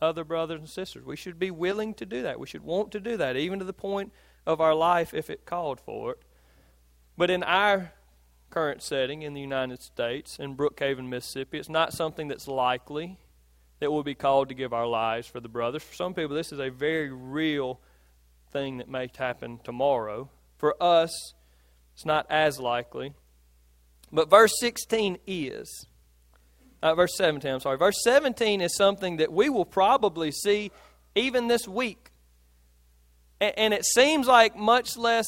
other 0.00 0.24
brothers 0.24 0.60
and 0.60 0.68
sisters. 0.68 1.04
We 1.04 1.16
should 1.16 1.38
be 1.38 1.50
willing 1.50 1.94
to 1.94 2.06
do 2.06 2.22
that. 2.22 2.40
We 2.40 2.46
should 2.46 2.62
want 2.62 2.92
to 2.92 3.00
do 3.00 3.16
that, 3.18 3.36
even 3.36 3.58
to 3.58 3.64
the 3.64 3.72
point 3.72 4.12
of 4.46 4.60
our 4.60 4.74
life 4.74 5.14
if 5.14 5.28
it 5.30 5.44
called 5.44 5.80
for 5.80 6.12
it. 6.12 6.22
But 7.16 7.30
in 7.30 7.42
our 7.42 7.92
current 8.52 8.82
setting 8.82 9.22
in 9.22 9.32
the 9.32 9.40
United 9.40 9.82
States, 9.82 10.38
in 10.38 10.54
Brookhaven, 10.54 11.08
Mississippi. 11.08 11.58
It's 11.58 11.70
not 11.70 11.94
something 11.94 12.28
that's 12.28 12.46
likely 12.46 13.18
that 13.80 13.90
we'll 13.90 14.02
be 14.02 14.14
called 14.14 14.50
to 14.50 14.54
give 14.54 14.72
our 14.72 14.86
lives 14.86 15.26
for 15.26 15.40
the 15.40 15.48
brothers. 15.48 15.82
For 15.82 15.94
some 15.94 16.14
people, 16.14 16.36
this 16.36 16.52
is 16.52 16.60
a 16.60 16.70
very 16.70 17.10
real 17.10 17.80
thing 18.52 18.76
that 18.76 18.88
may 18.88 19.10
happen 19.16 19.58
tomorrow. 19.64 20.28
For 20.58 20.80
us, 20.80 21.34
it's 21.94 22.04
not 22.04 22.26
as 22.30 22.60
likely. 22.60 23.14
But 24.12 24.28
verse 24.28 24.52
16 24.60 25.18
is. 25.26 25.86
Uh, 26.82 26.94
verse 26.94 27.16
17, 27.16 27.50
I'm 27.50 27.60
sorry. 27.60 27.78
Verse 27.78 28.02
17 28.04 28.60
is 28.60 28.76
something 28.76 29.16
that 29.16 29.32
we 29.32 29.48
will 29.48 29.64
probably 29.64 30.30
see 30.30 30.70
even 31.14 31.48
this 31.48 31.66
week. 31.66 32.10
And, 33.40 33.54
and 33.56 33.74
it 33.74 33.86
seems 33.86 34.26
like 34.26 34.54
much 34.56 34.96
less 34.96 35.26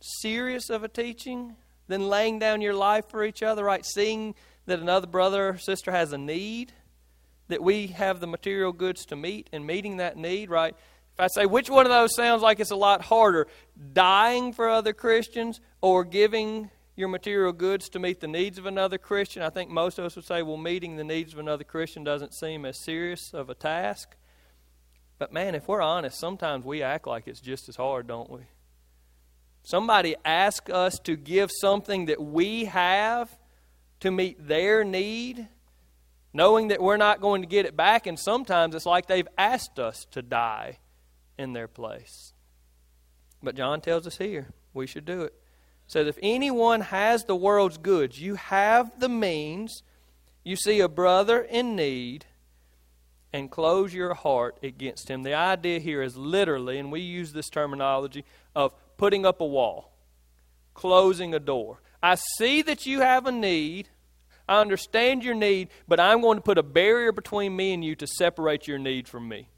serious 0.00 0.70
of 0.70 0.84
a 0.84 0.88
teaching 0.88 1.56
than 1.90 2.08
laying 2.08 2.38
down 2.38 2.60
your 2.60 2.72
life 2.72 3.10
for 3.10 3.24
each 3.24 3.42
other, 3.42 3.64
right? 3.64 3.84
Seeing 3.84 4.36
that 4.66 4.78
another 4.78 5.08
brother 5.08 5.48
or 5.48 5.58
sister 5.58 5.90
has 5.90 6.12
a 6.12 6.18
need, 6.18 6.72
that 7.48 7.62
we 7.62 7.88
have 7.88 8.20
the 8.20 8.28
material 8.28 8.72
goods 8.72 9.04
to 9.06 9.16
meet 9.16 9.50
and 9.52 9.66
meeting 9.66 9.96
that 9.96 10.16
need, 10.16 10.50
right? 10.50 10.74
If 11.14 11.20
I 11.20 11.26
say 11.26 11.46
which 11.46 11.68
one 11.68 11.86
of 11.86 11.90
those 11.90 12.14
sounds 12.14 12.42
like 12.42 12.60
it's 12.60 12.70
a 12.70 12.76
lot 12.76 13.02
harder, 13.02 13.48
dying 13.92 14.52
for 14.52 14.68
other 14.68 14.92
Christians 14.92 15.60
or 15.80 16.04
giving 16.04 16.70
your 16.94 17.08
material 17.08 17.52
goods 17.52 17.88
to 17.88 17.98
meet 17.98 18.20
the 18.20 18.28
needs 18.28 18.56
of 18.56 18.66
another 18.66 18.96
Christian, 18.96 19.42
I 19.42 19.50
think 19.50 19.68
most 19.68 19.98
of 19.98 20.04
us 20.04 20.14
would 20.14 20.24
say, 20.24 20.42
well, 20.42 20.56
meeting 20.56 20.94
the 20.94 21.04
needs 21.04 21.32
of 21.32 21.40
another 21.40 21.64
Christian 21.64 22.04
doesn't 22.04 22.34
seem 22.34 22.64
as 22.64 22.84
serious 22.84 23.34
of 23.34 23.50
a 23.50 23.54
task. 23.54 24.16
But 25.18 25.32
man, 25.32 25.56
if 25.56 25.66
we're 25.66 25.82
honest, 25.82 26.20
sometimes 26.20 26.64
we 26.64 26.84
act 26.84 27.08
like 27.08 27.26
it's 27.26 27.40
just 27.40 27.68
as 27.68 27.74
hard, 27.74 28.06
don't 28.06 28.30
we? 28.30 28.42
Somebody 29.62 30.16
asks 30.24 30.70
us 30.70 30.98
to 31.00 31.16
give 31.16 31.50
something 31.52 32.06
that 32.06 32.22
we 32.22 32.64
have 32.66 33.36
to 34.00 34.10
meet 34.10 34.48
their 34.48 34.82
need, 34.82 35.48
knowing 36.32 36.68
that 36.68 36.82
we're 36.82 36.96
not 36.96 37.20
going 37.20 37.42
to 37.42 37.48
get 37.48 37.66
it 37.66 37.76
back, 37.76 38.06
and 38.06 38.18
sometimes 38.18 38.74
it's 38.74 38.86
like 38.86 39.06
they've 39.06 39.28
asked 39.36 39.78
us 39.78 40.06
to 40.12 40.22
die 40.22 40.78
in 41.38 41.52
their 41.52 41.68
place. 41.68 42.32
But 43.42 43.54
John 43.56 43.80
tells 43.80 44.06
us 44.06 44.18
here 44.18 44.48
we 44.72 44.86
should 44.86 45.04
do 45.04 45.22
it. 45.22 45.34
Says 45.86 46.06
if 46.06 46.18
anyone 46.22 46.82
has 46.82 47.24
the 47.24 47.36
world's 47.36 47.78
goods, 47.78 48.20
you 48.20 48.36
have 48.36 49.00
the 49.00 49.08
means, 49.08 49.82
you 50.44 50.56
see 50.56 50.80
a 50.80 50.88
brother 50.88 51.40
in 51.40 51.74
need, 51.76 52.26
and 53.32 53.50
close 53.50 53.94
your 53.94 54.14
heart 54.14 54.58
against 54.62 55.08
him. 55.08 55.22
The 55.22 55.34
idea 55.34 55.78
here 55.78 56.02
is 56.02 56.16
literally, 56.16 56.78
and 56.78 56.90
we 56.90 57.00
use 57.00 57.32
this 57.32 57.48
terminology, 57.48 58.24
of 58.54 58.74
putting 59.00 59.24
up 59.24 59.40
a 59.40 59.46
wall, 59.46 59.90
closing 60.74 61.32
a 61.32 61.40
door. 61.40 61.80
I 62.02 62.16
see 62.36 62.60
that 62.60 62.84
you 62.84 63.00
have 63.00 63.24
a 63.24 63.32
need. 63.32 63.88
I 64.46 64.60
understand 64.60 65.24
your 65.24 65.34
need, 65.34 65.68
but 65.88 65.98
I'm 65.98 66.20
going 66.20 66.36
to 66.36 66.42
put 66.42 66.58
a 66.58 66.62
barrier 66.62 67.10
between 67.10 67.56
me 67.56 67.72
and 67.72 67.82
you 67.82 67.96
to 67.96 68.06
separate 68.06 68.68
your 68.68 68.78
need 68.78 69.08
from 69.08 69.26
me. 69.26 69.48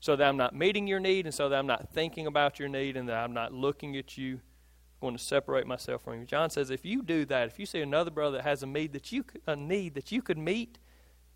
So 0.00 0.16
that 0.16 0.28
I'm 0.28 0.36
not 0.36 0.54
meeting 0.54 0.86
your 0.86 1.00
need, 1.00 1.24
and 1.24 1.34
so 1.34 1.48
that 1.48 1.58
I'm 1.58 1.66
not 1.66 1.94
thinking 1.94 2.26
about 2.26 2.58
your 2.58 2.68
need, 2.68 2.98
and 2.98 3.08
that 3.08 3.16
I'm 3.16 3.32
not 3.32 3.54
looking 3.54 3.96
at 3.96 4.18
you. 4.18 4.34
I'm 4.34 5.00
going 5.00 5.16
to 5.16 5.22
separate 5.22 5.66
myself 5.66 6.02
from 6.02 6.20
you. 6.20 6.26
John 6.26 6.50
says, 6.50 6.68
if 6.68 6.84
you 6.84 7.02
do 7.02 7.24
that, 7.24 7.48
if 7.48 7.58
you 7.58 7.64
see 7.64 7.80
another 7.80 8.10
brother 8.10 8.36
that 8.36 8.44
has 8.44 8.62
a 8.62 8.66
need 8.66 8.92
that 8.92 9.12
you 9.12 9.24
a 9.46 9.56
need 9.56 9.94
that 9.94 10.12
you 10.12 10.20
could 10.20 10.36
meet, 10.36 10.78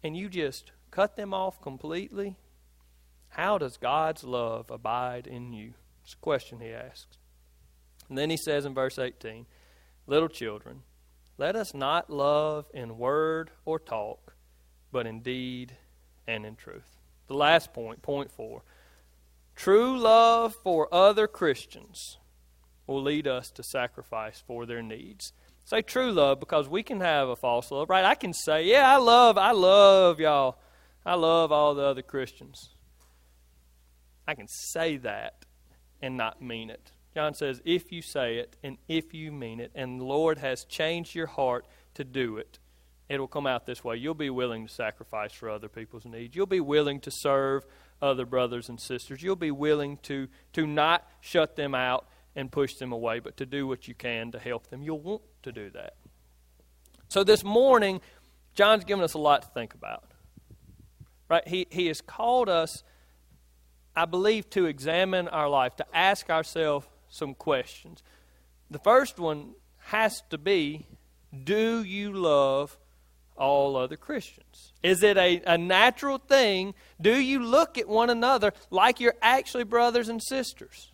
and 0.02 0.14
you 0.14 0.28
just 0.28 0.72
cut 0.90 1.16
them 1.16 1.32
off 1.32 1.62
completely, 1.62 2.36
how 3.30 3.56
does 3.56 3.78
God's 3.78 4.22
love 4.22 4.70
abide 4.70 5.26
in 5.26 5.54
you? 5.54 5.72
It's 6.04 6.12
a 6.12 6.18
question 6.18 6.60
he 6.60 6.68
asks. 6.68 7.17
And 8.08 8.16
then 8.16 8.30
he 8.30 8.36
says 8.36 8.64
in 8.64 8.74
verse 8.74 8.98
18, 8.98 9.46
Little 10.06 10.28
children, 10.28 10.82
let 11.36 11.54
us 11.54 11.74
not 11.74 12.10
love 12.10 12.66
in 12.74 12.98
word 12.98 13.50
or 13.64 13.78
talk, 13.78 14.34
but 14.90 15.06
in 15.06 15.20
deed 15.20 15.76
and 16.26 16.44
in 16.44 16.56
truth. 16.56 16.96
The 17.26 17.34
last 17.34 17.72
point, 17.72 18.02
point 18.02 18.32
four. 18.32 18.62
True 19.54 19.98
love 19.98 20.56
for 20.62 20.92
other 20.92 21.26
Christians 21.26 22.18
will 22.86 23.02
lead 23.02 23.26
us 23.26 23.50
to 23.50 23.62
sacrifice 23.62 24.42
for 24.46 24.66
their 24.66 24.82
needs. 24.82 25.32
Say 25.64 25.82
true 25.82 26.10
love 26.10 26.40
because 26.40 26.68
we 26.68 26.82
can 26.82 27.00
have 27.00 27.28
a 27.28 27.36
false 27.36 27.70
love, 27.70 27.90
right? 27.90 28.04
I 28.04 28.14
can 28.14 28.32
say, 28.32 28.64
yeah, 28.64 28.90
I 28.90 28.96
love, 28.96 29.36
I 29.36 29.52
love 29.52 30.18
y'all. 30.18 30.58
I 31.04 31.14
love 31.14 31.52
all 31.52 31.74
the 31.74 31.82
other 31.82 32.02
Christians. 32.02 32.70
I 34.26 34.34
can 34.34 34.48
say 34.48 34.96
that 34.98 35.44
and 36.00 36.16
not 36.16 36.40
mean 36.40 36.70
it. 36.70 36.92
John 37.18 37.34
says, 37.34 37.60
if 37.64 37.90
you 37.90 38.00
say 38.00 38.36
it 38.36 38.56
and 38.62 38.78
if 38.86 39.12
you 39.12 39.32
mean 39.32 39.58
it, 39.58 39.72
and 39.74 40.00
the 40.00 40.04
Lord 40.04 40.38
has 40.38 40.64
changed 40.64 41.16
your 41.16 41.26
heart 41.26 41.66
to 41.94 42.04
do 42.04 42.36
it, 42.36 42.60
it 43.08 43.18
will 43.18 43.26
come 43.26 43.44
out 43.44 43.66
this 43.66 43.82
way. 43.82 43.96
You'll 43.96 44.14
be 44.14 44.30
willing 44.30 44.68
to 44.68 44.72
sacrifice 44.72 45.32
for 45.32 45.50
other 45.50 45.68
people's 45.68 46.04
needs. 46.04 46.36
You'll 46.36 46.46
be 46.46 46.60
willing 46.60 47.00
to 47.00 47.10
serve 47.10 47.66
other 48.00 48.24
brothers 48.24 48.68
and 48.68 48.80
sisters. 48.80 49.20
You'll 49.20 49.34
be 49.34 49.50
willing 49.50 49.96
to, 50.04 50.28
to 50.52 50.64
not 50.64 51.08
shut 51.20 51.56
them 51.56 51.74
out 51.74 52.06
and 52.36 52.52
push 52.52 52.74
them 52.74 52.92
away, 52.92 53.18
but 53.18 53.36
to 53.38 53.46
do 53.46 53.66
what 53.66 53.88
you 53.88 53.96
can 53.96 54.30
to 54.30 54.38
help 54.38 54.68
them. 54.68 54.84
You'll 54.84 55.00
want 55.00 55.22
to 55.42 55.50
do 55.50 55.70
that. 55.70 55.96
So 57.08 57.24
this 57.24 57.42
morning, 57.42 58.00
John's 58.54 58.84
given 58.84 59.02
us 59.02 59.14
a 59.14 59.18
lot 59.18 59.42
to 59.42 59.48
think 59.48 59.74
about. 59.74 60.04
Right? 61.28 61.48
He, 61.48 61.66
he 61.68 61.88
has 61.88 62.00
called 62.00 62.48
us, 62.48 62.84
I 63.96 64.04
believe, 64.04 64.48
to 64.50 64.66
examine 64.66 65.26
our 65.26 65.48
life, 65.48 65.74
to 65.78 65.86
ask 65.92 66.30
ourselves 66.30 66.86
some 67.08 67.34
questions. 67.34 68.02
The 68.70 68.78
first 68.78 69.18
one 69.18 69.54
has 69.78 70.22
to 70.30 70.38
be 70.38 70.86
Do 71.44 71.82
you 71.82 72.12
love 72.12 72.78
all 73.36 73.76
other 73.76 73.96
Christians? 73.96 74.72
Is 74.82 75.02
it 75.02 75.16
a, 75.16 75.40
a 75.46 75.56
natural 75.56 76.18
thing? 76.18 76.74
Do 77.00 77.18
you 77.18 77.42
look 77.42 77.78
at 77.78 77.88
one 77.88 78.10
another 78.10 78.52
like 78.70 79.00
you're 79.00 79.14
actually 79.22 79.64
brothers 79.64 80.08
and 80.08 80.22
sisters? 80.22 80.90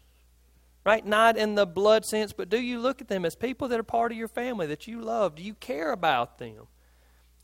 Right? 0.85 1.05
Not 1.05 1.38
in 1.38 1.55
the 1.55 1.66
blood 1.66 2.05
sense, 2.05 2.35
but 2.35 2.50
do 2.50 2.61
you 2.61 2.79
look 2.79 3.00
at 3.00 3.09
them 3.09 3.24
as 3.24 3.35
people 3.35 3.68
that 3.68 3.81
are 3.81 3.85
part 3.85 4.12
of 4.12 4.18
your 4.18 4.29
family 4.29 4.66
that 4.66 4.87
you 4.87 5.00
love? 5.00 5.35
Do 5.35 5.42
you 5.42 5.55
care 5.55 5.92
about 5.92 6.38
them? 6.38 6.66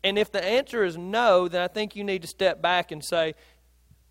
And 0.04 0.18
if 0.18 0.30
the 0.30 0.44
answer 0.44 0.84
is 0.84 0.96
no, 0.96 1.48
then 1.48 1.62
I 1.62 1.68
think 1.68 1.96
you 1.96 2.04
need 2.04 2.22
to 2.22 2.28
step 2.28 2.60
back 2.60 2.92
and 2.92 3.04
say, 3.04 3.34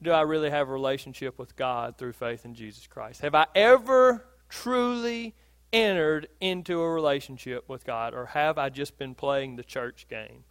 Do 0.02 0.12
I 0.12 0.22
really 0.22 0.50
have 0.50 0.68
a 0.68 0.72
relationship 0.72 1.38
with 1.38 1.56
God 1.56 1.98
through 1.98 2.14
faith 2.14 2.44
in 2.44 2.56
Jesus 2.56 2.88
Christ? 2.88 3.22
Have 3.22 3.36
I 3.36 3.46
ever 3.54 4.26
truly 4.50 5.36
entered 5.72 6.28
into 6.42 6.82
a 6.82 6.90
relationship 6.90 7.70
with 7.70 7.86
God, 7.86 8.14
or 8.14 8.28
have 8.28 8.58
I 8.58 8.70
just 8.70 8.98
been 8.98 9.16
playing 9.16 9.56
the 9.56 9.64
church 9.64 10.08
game 10.10 10.44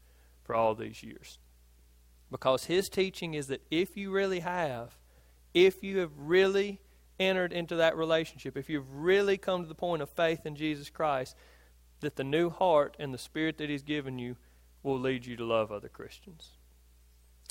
for 0.45 0.55
all 0.55 0.75
these 0.75 1.03
years? 1.03 1.39
Because 2.31 2.65
His 2.65 2.89
teaching 2.89 3.35
is 3.35 3.49
that 3.49 3.63
if 3.71 3.97
you 3.97 4.11
really 4.11 4.41
have, 4.41 4.97
if 5.55 5.83
you 5.83 5.99
have 5.99 6.13
really 6.17 6.81
entered 7.19 7.53
into 7.53 7.77
that 7.77 7.97
relationship, 7.97 8.57
if 8.57 8.71
you've 8.71 8.93
really 8.95 9.37
come 9.37 9.63
to 9.63 9.69
the 9.69 9.75
point 9.75 10.03
of 10.03 10.11
faith 10.11 10.47
in 10.47 10.55
Jesus 10.55 10.89
Christ, 10.89 11.35
that 12.01 12.17
the 12.17 12.25
new 12.25 12.49
heart 12.49 12.97
and 12.99 13.13
the 13.13 13.19
spirit 13.19 13.59
that 13.59 13.69
He's 13.69 13.83
given 13.83 14.19
you 14.19 14.37
will 14.83 14.99
lead 14.99 15.27
you 15.27 15.37
to 15.37 15.45
love 15.45 15.73
other 15.73 15.89
Christians. 15.89 16.53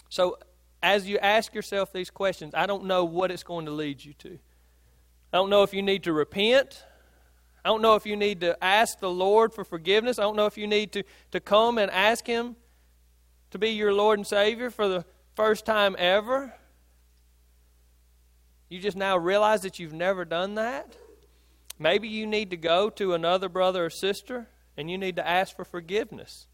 So, 0.10 0.38
as 0.82 1.08
you 1.10 1.18
ask 1.18 1.54
yourself 1.54 1.92
these 1.92 2.10
questions, 2.10 2.54
I 2.56 2.66
don't 2.66 2.86
know 2.86 3.04
what 3.04 3.32
it's 3.32 3.44
going 3.44 3.66
to 3.66 3.72
lead 3.72 4.06
you 4.06 4.14
to. 4.14 4.40
I 5.32 5.38
don't 5.38 5.50
know 5.50 5.64
if 5.64 5.74
you 5.74 5.82
need 5.82 6.04
to 6.04 6.14
repent. 6.14 6.84
I 7.66 7.70
don't 7.70 7.82
know 7.82 7.96
if 7.96 8.06
you 8.06 8.16
need 8.16 8.42
to 8.42 8.62
ask 8.64 9.00
the 9.00 9.10
Lord 9.10 9.54
for 9.54 9.66
forgiveness. 9.66 10.20
I 10.20 10.24
don't 10.24 10.38
know 10.38 10.46
if 10.46 10.58
you 10.58 10.68
need 10.68 10.94
to, 10.94 11.04
to 11.32 11.40
come 11.40 11.78
and 11.78 11.92
ask 11.92 12.26
Him 12.26 12.56
to 13.52 13.58
be 13.58 13.72
your 13.72 13.94
Lord 13.94 14.20
and 14.20 14.26
Savior 14.26 14.70
for 14.70 14.88
the 14.88 15.06
first 15.36 15.66
time 15.66 15.96
ever. 16.00 16.54
You 18.70 18.80
just 18.80 18.98
now 18.98 19.18
realize 19.18 19.62
that 19.62 19.80
you've 19.80 19.94
never 19.94 20.26
done 20.26 20.56
that. 20.56 20.98
Maybe 21.80 22.08
you 22.08 22.26
need 22.26 22.50
to 22.50 22.58
go 22.58 22.90
to 22.92 23.14
another 23.14 23.50
brother 23.50 23.86
or 23.86 23.90
sister 23.90 24.48
and 24.76 24.90
you 24.90 24.98
need 24.98 25.16
to 25.18 25.28
ask 25.28 25.56
for 25.56 25.66
forgiveness. 25.66 26.47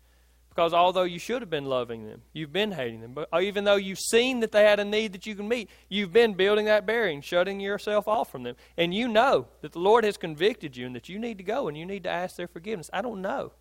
Because 0.53 0.73
although 0.73 1.03
you 1.03 1.17
should 1.17 1.41
have 1.41 1.49
been 1.49 1.65
loving 1.65 2.05
them, 2.05 2.21
you've 2.31 2.53
been 2.53 2.73
hating 2.73 3.01
them. 3.01 3.13
But 3.13 3.27
uh, 3.33 3.39
even 3.39 3.63
though 3.63 3.75
you've 3.75 3.99
seen 3.99 4.41
that 4.41 4.51
they 4.51 4.63
had 4.63 4.79
a 4.79 4.85
need 4.85 5.13
that 5.13 5.25
you 5.25 5.33
can 5.33 5.47
meet, 5.47 5.67
you've 5.89 6.13
been 6.13 6.35
building 6.35 6.65
that 6.65 6.85
barrier 6.85 7.11
and 7.11 7.25
shutting 7.25 7.59
yourself 7.59 8.07
off 8.07 8.31
from 8.31 8.43
them. 8.43 8.55
And 8.77 8.93
you 8.93 9.07
know 9.07 9.47
that 9.61 9.71
the 9.71 9.79
Lord 9.79 10.03
has 10.03 10.15
convicted 10.15 10.77
you 10.77 10.85
and 10.85 10.95
that 10.95 11.09
you 11.09 11.17
need 11.17 11.39
to 11.39 11.43
go 11.43 11.67
and 11.67 11.75
you 11.75 11.87
need 11.87 12.03
to 12.03 12.09
ask 12.09 12.35
their 12.35 12.47
forgiveness. 12.47 12.87
I 12.93 13.01
don't 13.01 13.21
know 13.21 13.53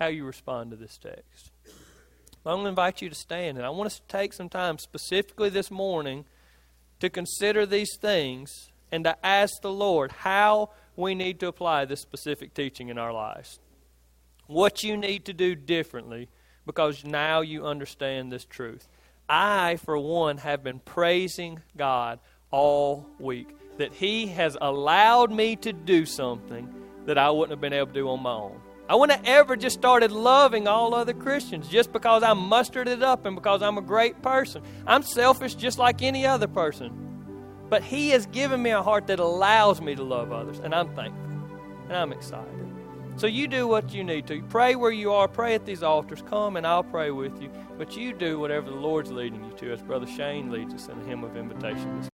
how 0.00 0.06
you 0.06 0.24
respond 0.24 0.72
to 0.72 0.76
this 0.76 0.98
text. 0.98 1.52
I'm 2.44 2.54
going 2.54 2.64
to 2.64 2.68
invite 2.70 3.02
you 3.02 3.10
to 3.10 3.14
stand, 3.14 3.58
and 3.58 3.66
I 3.66 3.70
want 3.70 3.88
us 3.88 4.00
to 4.00 4.06
take 4.08 4.32
some 4.32 4.48
time 4.48 4.78
specifically 4.78 5.50
this 5.50 5.70
morning 5.70 6.24
to 6.98 7.10
consider 7.10 7.66
these 7.66 7.96
things 8.00 8.70
and 8.90 9.04
to 9.04 9.24
ask 9.24 9.60
the 9.60 9.70
Lord 9.70 10.10
how 10.10 10.70
we 10.96 11.14
need 11.14 11.38
to 11.40 11.46
apply 11.46 11.84
this 11.84 12.00
specific 12.00 12.54
teaching 12.54 12.88
in 12.88 12.96
our 12.96 13.12
lives 13.12 13.60
what 14.48 14.82
you 14.82 14.96
need 14.96 15.26
to 15.26 15.32
do 15.32 15.54
differently 15.54 16.28
because 16.66 17.04
now 17.04 17.40
you 17.40 17.64
understand 17.64 18.32
this 18.32 18.44
truth. 18.44 18.88
I, 19.28 19.76
for 19.76 19.96
one, 19.96 20.38
have 20.38 20.64
been 20.64 20.80
praising 20.80 21.60
God 21.76 22.18
all 22.50 23.06
week 23.18 23.54
that 23.76 23.92
He 23.92 24.26
has 24.28 24.56
allowed 24.60 25.30
me 25.30 25.54
to 25.56 25.72
do 25.72 26.04
something 26.04 26.74
that 27.06 27.18
I 27.18 27.30
wouldn't 27.30 27.50
have 27.50 27.60
been 27.60 27.72
able 27.72 27.86
to 27.88 27.92
do 27.92 28.08
on 28.08 28.22
my 28.22 28.32
own. 28.32 28.60
I 28.88 28.94
wouldn't 28.94 29.18
have 29.18 29.28
ever 29.28 29.54
just 29.54 29.78
started 29.78 30.10
loving 30.10 30.66
all 30.66 30.94
other 30.94 31.12
Christians 31.12 31.68
just 31.68 31.92
because 31.92 32.22
I 32.22 32.32
mustered 32.32 32.88
it 32.88 33.02
up 33.02 33.26
and 33.26 33.36
because 33.36 33.62
I'm 33.62 33.76
a 33.76 33.82
great 33.82 34.22
person. 34.22 34.62
I'm 34.86 35.02
selfish 35.02 35.54
just 35.54 35.78
like 35.78 36.00
any 36.00 36.26
other 36.26 36.48
person. 36.48 37.04
But 37.68 37.82
He 37.82 38.10
has 38.10 38.24
given 38.26 38.62
me 38.62 38.70
a 38.70 38.82
heart 38.82 39.06
that 39.08 39.20
allows 39.20 39.82
me 39.82 39.94
to 39.94 40.02
love 40.02 40.32
others, 40.32 40.58
and 40.58 40.74
I'm 40.74 40.94
thankful. 40.94 41.22
And 41.88 41.96
I'm 41.96 42.12
excited. 42.12 42.67
So 43.18 43.26
you 43.26 43.48
do 43.48 43.66
what 43.66 43.92
you 43.92 44.04
need 44.04 44.28
to. 44.28 44.40
Pray 44.42 44.76
where 44.76 44.92
you 44.92 45.12
are. 45.12 45.26
Pray 45.26 45.56
at 45.56 45.66
these 45.66 45.82
altars. 45.82 46.22
Come 46.22 46.56
and 46.56 46.64
I'll 46.64 46.84
pray 46.84 47.10
with 47.10 47.42
you. 47.42 47.50
But 47.76 47.96
you 47.96 48.12
do 48.12 48.38
whatever 48.38 48.70
the 48.70 48.76
Lord's 48.76 49.10
leading 49.10 49.42
you 49.44 49.50
to, 49.56 49.72
as 49.72 49.82
Brother 49.82 50.06
Shane 50.06 50.52
leads 50.52 50.72
us 50.72 50.86
in 50.88 51.00
a 51.00 51.04
hymn 51.04 51.24
of 51.24 51.36
invitation 51.36 52.00